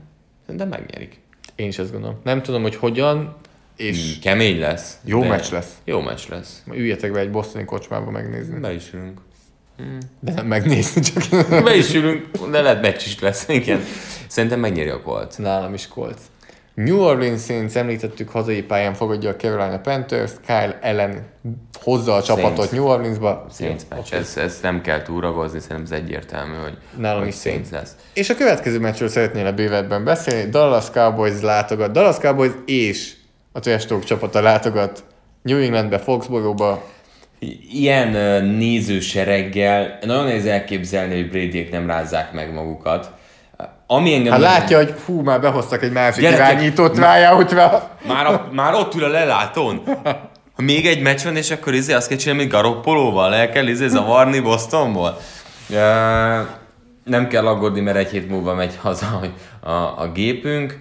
[0.46, 1.20] szerintem megnyerik.
[1.56, 2.20] Én is ezt gondolom.
[2.24, 3.36] Nem tudom, hogy hogyan,
[3.78, 4.98] és Kemény lesz.
[5.06, 5.72] Jó de- meccs lesz.
[5.86, 6.64] Jó meccs lesz.
[6.72, 8.60] Üljetek be egy bosztoni kocsmába megnézni.
[8.60, 9.20] Be is ülünk.
[10.20, 11.24] De nem megnézni, csak
[11.64, 13.82] Be is ülünk, de lehet meccs is lesz, igen.
[14.28, 15.36] Szerintem megnyeri a Colts.
[15.36, 16.22] nálam is Colts.
[16.78, 21.26] New Orleans Saints említettük, hazai pályán fogadja a Carolina Panthers, Kyle Allen
[21.74, 22.72] hozza a csapatot Saints.
[22.72, 23.46] New Orleansba.
[23.52, 24.06] Saints Jó, meccs.
[24.08, 24.16] oké.
[24.16, 27.70] Ez, ez nem kell túragozni, szerintem ez egyértelmű, hogy, Nálam hogy is Saints.
[27.70, 27.96] lesz.
[28.14, 30.50] És a következő meccsről szeretnél a bővetben beszélni.
[30.50, 31.92] Dallas Cowboys látogat.
[31.92, 33.14] Dallas Cowboys és
[33.52, 35.04] a Talk csapata látogat
[35.42, 36.84] New Englandbe, Foxborough-ba.
[37.72, 43.12] Ilyen nézősereggel nagyon nehéz elképzelni, hogy brady nem rázzák meg magukat.
[43.88, 44.32] Ami engem...
[44.32, 47.90] Hát látja, hogy hú, már behoztak egy másik Gyerekek, irányítót tryout-ra.
[48.08, 49.82] Már, a, már ott ül a lelátón.
[50.56, 53.68] Ha még egy meccs van, és akkor izé azt kell csinálni, mint Garoppolóval, el kell
[53.68, 55.18] izé zavarni Bostonból.
[55.74, 55.80] E,
[57.04, 59.22] nem kell aggódni, mert egy hét múlva megy haza
[59.60, 60.80] a, a gépünk.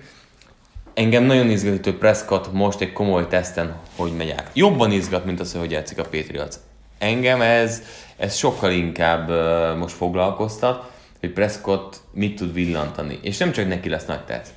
[0.94, 4.50] Engem nagyon izgat, hogy Prescott most egy komoly teszten hogy megy át.
[4.52, 6.54] Jobban izgat, mint az, hogy játszik a Patriots.
[6.98, 7.82] Engem ez,
[8.16, 10.90] ez sokkal inkább uh, most foglalkoztat,
[11.26, 13.18] hogy Prescott mit tud villantani.
[13.22, 14.50] És nem csak neki lesz nagy tetsz.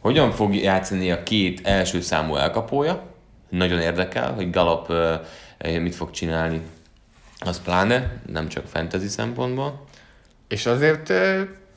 [0.00, 3.02] Hogyan fog játszani a két első számú elkapója?
[3.48, 6.60] Nagyon érdekel, hogy Gallup uh, mit fog csinálni.
[7.38, 9.84] Az pláne, nem csak fantasy szempontból.
[10.48, 11.12] És azért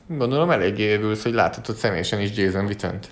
[0.06, 3.08] gondolom eléggé örülsz, hogy láthatod személyesen is Jason Witten-t.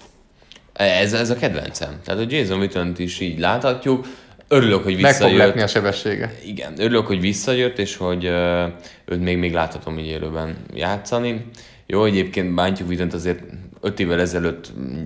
[0.72, 2.00] Ez, ez a kedvencem.
[2.04, 4.06] Tehát a Jason witten is így láthatjuk.
[4.52, 5.38] Örülök, hogy Meg fog visszajött.
[5.46, 6.34] lepni a sebessége.
[6.44, 8.24] Igen, örülök, hogy visszajött, és hogy
[9.04, 11.46] őt még, még láthatom így élőben játszani.
[11.86, 13.42] Jó, egyébként bántjuk Wittent azért
[13.80, 15.02] 5 évvel ezelőtt mm,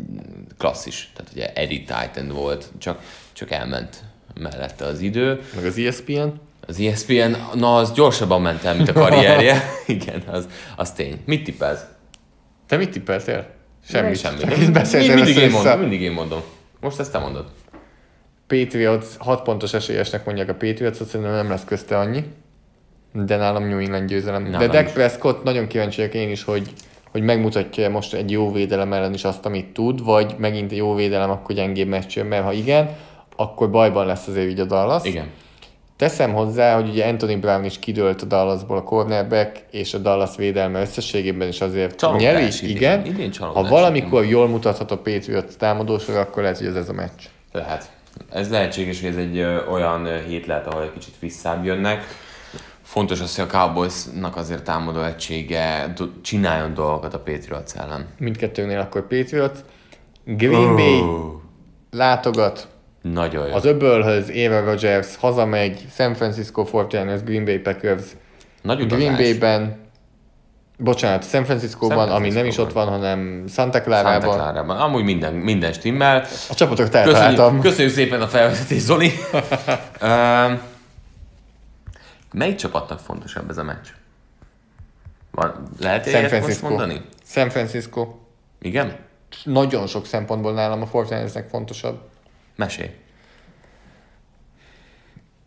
[0.58, 3.00] klasszis, tehát ugye Eddie Titan volt, csak,
[3.32, 3.96] csak elment
[4.40, 5.40] mellette az idő.
[5.54, 6.28] Meg az ESPN.
[6.66, 9.62] Az ESPN, na az gyorsabban ment el, mint a karrierje.
[9.86, 11.20] Igen, az, az tény.
[11.24, 11.84] Mit tippelsz?
[12.66, 13.46] Te mit tippeltél?
[13.88, 14.16] Semmi.
[14.60, 16.42] Így beszéltél mindig, én mondom, mindig én mondom.
[16.80, 17.46] Most ezt te mondod.
[18.46, 22.24] Patriots 6 pontos esélyesnek mondják a Patriots, azt szerintem nem lesz közte annyi.
[23.12, 24.42] De nálam New England győzelem.
[24.42, 24.92] Nálam De Dak.
[24.92, 26.72] Prescott nagyon kíváncsi vagyok én is, hogy,
[27.10, 30.94] hogy megmutatja most egy jó védelem ellen is azt, amit tud, vagy megint egy jó
[30.94, 32.96] védelem, akkor gyengébb meccs jön, mert ha igen,
[33.36, 35.04] akkor bajban lesz azért így a Dallas.
[35.04, 35.30] Igen.
[35.96, 40.36] Teszem hozzá, hogy ugye Anthony Brown is kidőlt a Dallasból a cornerback, és a Dallas
[40.36, 42.76] védelme összességében is azért Csalódás nyeri, idén.
[42.76, 43.04] igen.
[43.04, 47.22] Idén ha valamikor jól mutathat a Patriots támadósor, akkor lehet, hogy ez, ez a meccs.
[47.52, 47.92] Lehet.
[48.32, 49.40] Ez lehetséges, hogy ez egy
[49.70, 52.04] olyan hét lehet, ahol egy kicsit visszább jönnek.
[52.82, 58.06] Fontos az, hogy a Cowboysnak azért támadó egysége do- csináljon dolgokat a Patriots ellen.
[58.18, 59.58] Mindkettőnél akkor Patriots.
[60.24, 61.02] Green Bay
[61.90, 62.68] látogat
[63.02, 63.54] Nagyon jó.
[63.54, 68.02] az öbölhöz, Aaron Rodgers hazamegy, San Francisco 49ers, Green Bay Packers.
[68.62, 69.04] Nagy utazás.
[69.04, 69.83] Green Bay-ben
[70.78, 74.34] Bocsánat, San Franciscóban, San ami nem is ott van, hanem Santa Santa Clara-ban.
[74.34, 74.76] Clara-ban.
[74.76, 76.26] Amúgy minden, minden stimmel.
[76.48, 79.12] A csapatokat Köszönjük, köszönjük szépen a felvezetést, Zoli.
[82.32, 83.88] melyik csapatnak fontosabb ez a meccs?
[85.30, 86.68] Van, lehet San ilyet most Francisco.
[86.68, 87.00] mondani?
[87.24, 88.14] San Francisco.
[88.60, 88.96] Igen?
[89.44, 92.00] Nagyon sok szempontból nálam a Fortnite-nek fontosabb.
[92.56, 92.90] Mesélj.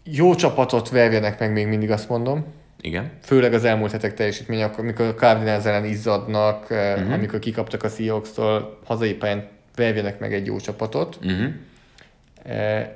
[0.03, 2.45] Jó csapatot verjenek meg még mindig, azt mondom.
[2.87, 3.11] Igen.
[3.21, 7.13] Főleg az elmúlt hetek teljesítménye, akkor, amikor a Cardinals ellen izzadnak, uh-huh.
[7.13, 11.19] amikor kikaptak a Seahawks-tól, hazai pályán verjenek meg egy jó csapatot.
[11.23, 11.53] Uh-huh.
[12.43, 12.89] Eh,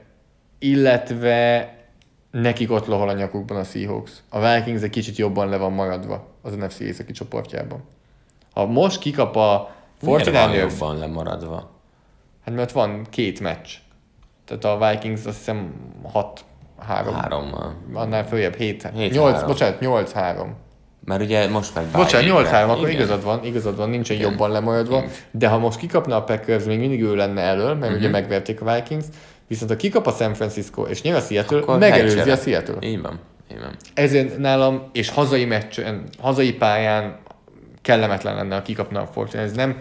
[0.60, 1.70] illetve
[2.32, 4.12] nekik ott lohol a nyakukban a Seahawks.
[4.30, 7.84] A Vikings egy kicsit jobban le van maradva az NFC északi csoportjában.
[8.54, 11.72] Ha most kikap a Miért van 49ers, jobban lemaradva?
[12.46, 13.70] hát mert van két meccs.
[14.46, 15.74] Tehát a Vikings azt hiszem
[16.12, 16.46] 6
[16.86, 17.76] 3 Hárommal.
[17.94, 19.48] annál följebb 7 Hét 8, három.
[19.48, 20.56] bocsánat, 8 3.
[21.06, 22.58] Mert ugye most meg Bocsánat, bye 8 weekre.
[22.58, 23.02] 3, akkor Igen.
[23.02, 24.30] igazad van, igazad van, nincsen Igen.
[24.30, 25.04] jobban lemaradva.
[25.32, 28.00] De ha most kikapna a Packers, még mindig ő lenne elől, mert Mhm.
[28.00, 29.06] ugye megverték a Vikings,
[29.48, 32.76] viszont ha kikap a San Francisco és nyer a Seattle, Akkor megelőzi a Seattle.
[32.80, 33.20] Így van.
[33.52, 33.76] Így van.
[33.94, 37.16] Ezért nálam, és hazai meccsen, hazai pályán
[37.82, 39.44] kellemetlen lenne, ha kikapna a Fortune.
[39.44, 39.78] Ez nem,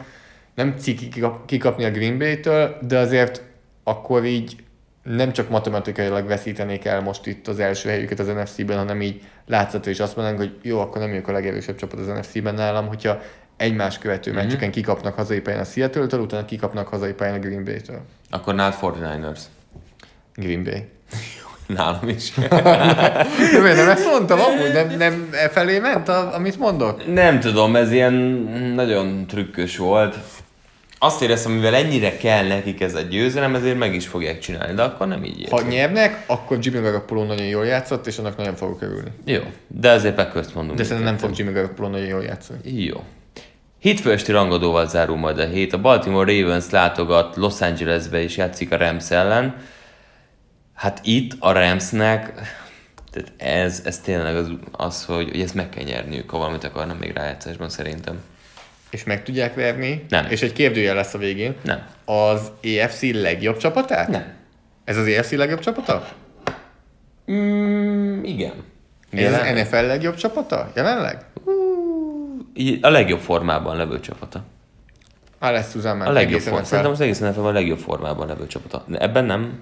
[0.54, 3.42] nem ciki kikap- kikapni a Green Bay-től, de azért
[3.84, 4.56] akkor így
[5.02, 9.90] nem csak matematikailag veszítenék el most itt az első helyüket az NFC-ben, hanem így látszató
[9.90, 13.20] is azt mondanánk, hogy jó, akkor nem ők a legerősebb csapat az NFC-ben nálam, hogyha
[13.56, 14.40] egymás követő Mhm.
[14.40, 18.00] meccseken kikapnak hazai pályán a Seattle-től, utána kikapnak hazai pályán a Green Bay-től.
[18.30, 19.40] Akkor nálad 49ers.
[20.34, 20.84] Green Bay.
[21.76, 22.34] Nálam is.
[23.62, 24.72] Miért nem ezt mondtam amúgy?
[24.72, 27.12] Nem, nem e felé ment, a, amit mondok?
[27.14, 28.12] Nem tudom, ez ilyen
[28.74, 30.16] nagyon trükkös volt.
[31.02, 34.82] Azt éreztem, mivel ennyire kell nekik ez a győzelem, ezért meg is fogják csinálni, de
[34.82, 35.68] akkor nem így Ha értem.
[35.68, 39.10] nyernek, akkor Jimmy Garoppolo nagyon jól játszott, és annak nagyon fogok örülni.
[39.24, 40.78] Jó, de azért packers mondunk.
[40.78, 42.82] De szerintem nem fog Jimmy Garoppolo nagyon jól játszani.
[42.84, 43.04] Jó.
[43.78, 45.72] Hétfő esti rangadóval zárul majd a hét.
[45.72, 49.56] A Baltimore Ravens látogat Los Angelesbe és játszik a Rams ellen.
[50.74, 52.32] Hát itt a Ramsnek,
[53.10, 56.98] tehát ez, ez tényleg az, az hogy, hogy ezt meg kell nyerniük, ha valamit akarnak
[56.98, 58.20] még rájátszásban szerintem.
[58.90, 60.04] És meg tudják verni.
[60.08, 60.26] Nem.
[60.28, 61.54] És egy kérdőjel lesz a végén.
[61.64, 61.86] Nem.
[62.04, 64.08] Az EFC legjobb csapatát?
[64.08, 64.24] Nem.
[64.84, 66.08] Ez az EFC legjobb csapata?
[67.32, 68.52] Mm, igen.
[69.10, 70.70] Ez az NFL legjobb csapata?
[70.74, 71.24] Jelenleg?
[72.80, 74.44] A legjobb formában levő csapata.
[75.40, 76.08] Lesz Susan már.
[76.08, 76.64] A legjobb formában.
[76.64, 78.84] Szerintem az egész NFL a legjobb formában levő csapata.
[78.86, 79.60] De ebben nem.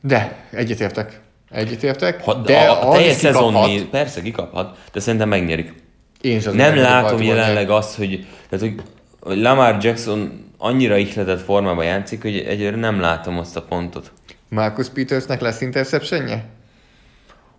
[0.00, 1.20] De, egyetértek.
[1.50, 2.24] Egyetértek.
[2.24, 3.52] Ha, de a, a teljes is kikaphat.
[3.52, 5.74] szezon mi, persze kikaphat, de szerintem megnyerik.
[6.20, 8.82] Én is Nem látom jelenleg azt, hogy, tehát, hogy,
[9.20, 14.12] hogy Lamar Jackson annyira ihletett formában játszik, hogy egyre nem látom azt a pontot.
[14.48, 16.44] Marcus Petersnek lesz interceptionje?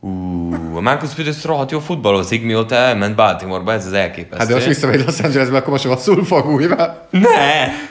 [0.02, 4.38] Ú, a Marcus Peters rohadt jó futballozik, mióta elment Baltimoreba, ez az elképesztő.
[4.38, 7.08] Hát de most visszamegy Los Angelesbe, akkor most rosszul fog újra.
[7.10, 7.20] Ne!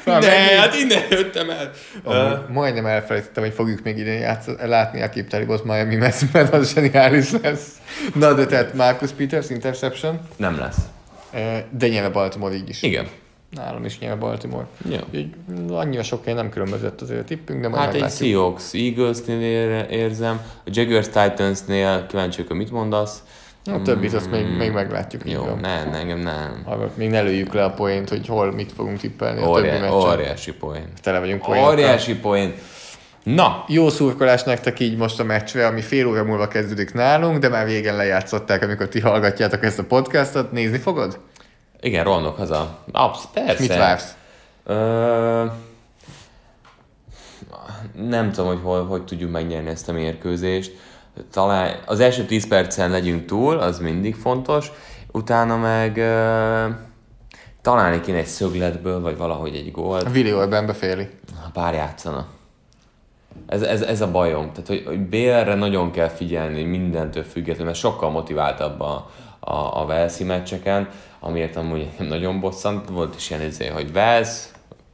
[0.05, 0.59] Már ne, megint.
[0.61, 1.71] hát innen jöttem el.
[2.05, 6.53] Uh, Uh, majdnem elfelejtettem, hogy fogjuk még idén játsz- látni a képtelibot Miami Mets, mert
[6.53, 7.67] az zseniális lesz.
[8.15, 10.77] Na de tehát Marcus Peters, interception, nem lesz.
[11.71, 12.83] de nyilván Baltimore így is.
[12.83, 13.07] Igen.
[13.51, 14.67] Nálam is nyilván Baltimore.
[14.89, 14.97] Jó.
[15.09, 15.29] Úgyhogy
[15.71, 18.29] annyira sok helyen nem különbözött azért a tippünk, de majd Hát egy meglátjuk.
[18.31, 23.23] Seahawks, Eaglesnél ér- érzem, a Jaguars Titansnél kíváncsi hogy mit mondasz.
[23.65, 25.23] A többit azt még, még meglátjuk.
[25.27, 25.59] így Jó, van.
[25.59, 26.63] ne, engem nem.
[26.65, 29.73] Arra még ne lőjük le a poént, hogy hol mit fogunk tippelni a többi Óriá,
[29.81, 29.93] meccsen.
[29.93, 30.89] óriási poén.
[31.03, 31.73] Tele vagyunk poénokkal.
[31.73, 32.55] Óriási poén.
[33.23, 37.49] Na, Jó szurkolás nektek így most a meccsre, ami fél óra múlva kezdődik nálunk, de
[37.49, 40.53] már régen lejátszották, amikor ti hallgatjátok ezt a podcastot.
[40.53, 41.19] Nézni fogod?
[41.81, 42.79] Igen, rohanok haza.
[42.93, 43.61] Absz, persze.
[43.61, 44.17] Mit vársz?
[44.65, 45.45] Ö,
[47.93, 50.73] nem tudom, hogy hol, hogy tudjuk megnyerni ezt a mérkőzést.
[51.33, 54.73] Talán az első 10 percen legyünk túl, az mindig fontos.
[55.13, 56.67] Utána meg ö,
[57.63, 60.07] találni kéne egy szögletből, vagy valahogy egy gólt.
[60.07, 61.09] A Willi Orban beféli.
[61.53, 62.27] Pár játszana.
[63.47, 64.51] Ez, ez, ez a bajom.
[64.53, 69.11] Tehát, hogy, hogy BR-re nagyon kell figyelni mindentől függetlenül, mert sokkal motiváltabb a,
[69.41, 70.89] a, a Velszi meccseken,
[71.21, 72.89] amiért amúgy nagyon bosszant.
[72.89, 74.53] Volt is ilyen izé, hogy Velsz,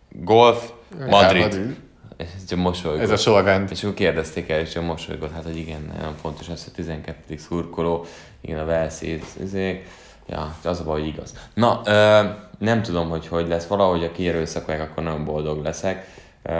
[0.09, 0.71] golf,
[1.09, 1.43] Madrid.
[1.43, 1.77] Madrid.
[2.17, 3.03] Ez csak mosolygott.
[3.03, 3.71] Ez a sorrend.
[3.71, 7.37] És akkor kérdezték el, és csak mosolygott, hát hogy igen, nagyon fontos ez a 12.
[7.37, 8.07] szurkoló,
[8.41, 9.85] igen, a Velszi, izé.
[10.29, 11.35] Ja, az a baj, hogy igaz.
[11.55, 12.23] Na, ö,
[12.59, 16.07] nem tudom, hogy hogy lesz, valahogy a kierőszakolják, akkor nagyon boldog leszek.
[16.43, 16.53] Ö,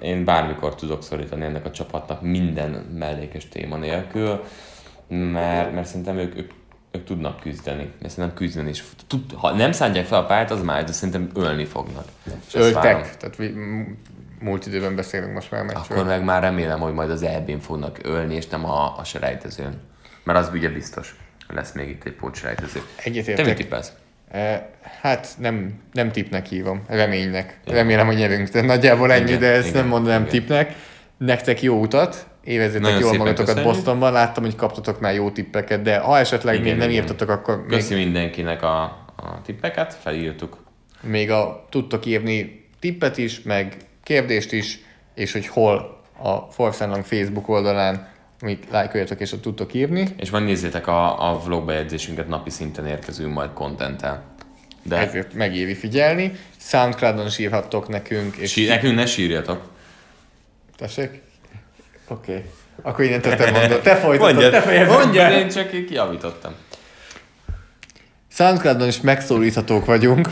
[0.00, 4.44] én bármikor tudok szorítani ennek a csapatnak minden mellékes téma nélkül,
[5.08, 6.50] mert, mert szerintem ők, ők,
[6.92, 7.90] ők tudnak küzdeni.
[8.00, 8.84] Mert szerintem küzdeni is.
[9.06, 12.04] Tud, ha nem szállják fel a pályát, az már, de szerintem ölni fognak.
[12.48, 12.54] És.
[12.54, 13.16] Öltek.
[13.16, 13.96] Tehát vi- m-
[14.40, 15.98] múlt időben beszélünk most már meccsről.
[15.98, 19.80] Akkor meg már remélem, hogy majd az EB-n fognak ölni, és nem a, a selejtezőn.
[20.24, 21.16] Mert az ugye biztos.
[21.48, 22.78] Lesz még itt egy pótselejtező.
[22.78, 23.56] Te mit Egyetértek.
[23.56, 23.92] tippelsz?
[24.30, 24.62] Eh,
[25.00, 27.60] Hát nem, nem tipnek hívom, reménynek.
[27.66, 28.48] Remélem, hogy nyerünk.
[28.48, 30.32] Tehát nagyjából ennyi, Igen, de ezt igen, nem mondanám igen.
[30.32, 30.74] tipnek.
[31.16, 33.72] Nektek jó utat, évezzétek Nagyon jól magatokat köszönjük.
[33.72, 34.12] Bostonban.
[34.12, 37.02] Láttam, hogy kaptatok már jó tippeket, de ha esetleg Igen, még nem igen.
[37.02, 38.82] írtatok, akkor Köszi még, mindenkinek a,
[39.16, 40.56] a tippeket, felírtuk.
[41.02, 44.78] még a, tudtok írni tippet is, meg kérdést is,
[45.14, 48.08] és hogy hol a Force Lang Facebook oldalán,
[48.40, 50.08] amit lájkoljatok és ott tudtok írni.
[50.16, 54.24] És majd nézzétek a, a vlogbejegyzésünket, napi szinten érkezünk majd contenttel.
[54.82, 56.32] De Ezért megéri figyelni.
[56.58, 58.36] Soundcloudon is írhattok nekünk.
[58.36, 59.68] És sí, nekünk ne sírjatok.
[60.76, 61.22] Tessék?
[62.10, 62.32] Oké.
[62.32, 62.44] Okay.
[62.82, 63.80] Akkor innentől te mondod.
[63.80, 66.52] Te folytatod, te Mondjad, fejezed mondjad, én csak így kijavítottam.
[68.32, 70.28] Soundcloudon is megszólíthatók vagyunk.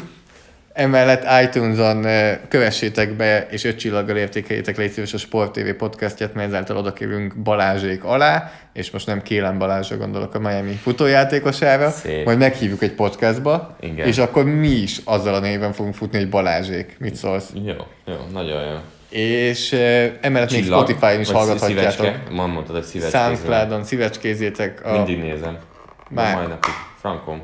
[0.72, 6.34] Emellett iTunes-on eh, kövessétek be, és öt csillaggal értékeljétek légy szíves a Sport TV podcastját,
[6.34, 11.90] mert ezáltal oda kerülünk Balázsék alá, és most nem Kélem Balázsra gondolok a Miami futójátékosára,
[11.90, 12.24] Szép.
[12.24, 14.06] majd meghívjuk egy podcastba, Igen.
[14.06, 16.96] és akkor mi is azzal a néven fogunk futni, hogy Balázsék.
[16.98, 17.50] Mit szólsz?
[17.54, 17.74] Jó,
[18.06, 18.78] jó, nagyon jó.
[19.08, 19.72] És
[20.20, 21.90] emellett még Spotify-on is hallgathatjátok.
[21.90, 22.22] Szívecske.
[22.30, 23.18] Ma mondtad, hogy szívecske.
[23.18, 24.92] Soundcloudon szívecskézzétek a...
[24.92, 25.58] Mindig nézem.
[26.10, 26.34] Már.
[26.34, 26.72] Majd napig.
[27.00, 27.42] Frankom.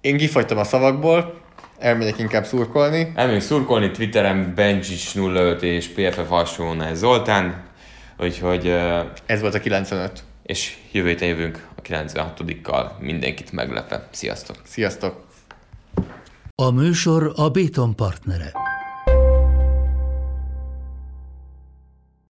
[0.00, 1.40] Én kifagytam a szavakból,
[1.78, 3.12] elmegyek inkább szurkolni.
[3.14, 7.62] Elmegyünk szurkolni Twitteren Benjic 05 és PFF alsónál Zoltán.
[8.18, 8.66] Úgyhogy,
[9.26, 10.22] Ez volt a 95.
[10.42, 14.08] és jövő héten jövünk a 96-kal mindenkit meglepve.
[14.10, 14.56] Sziasztok!
[14.64, 15.24] Sziasztok!
[16.54, 18.52] A műsor a Béton partnere.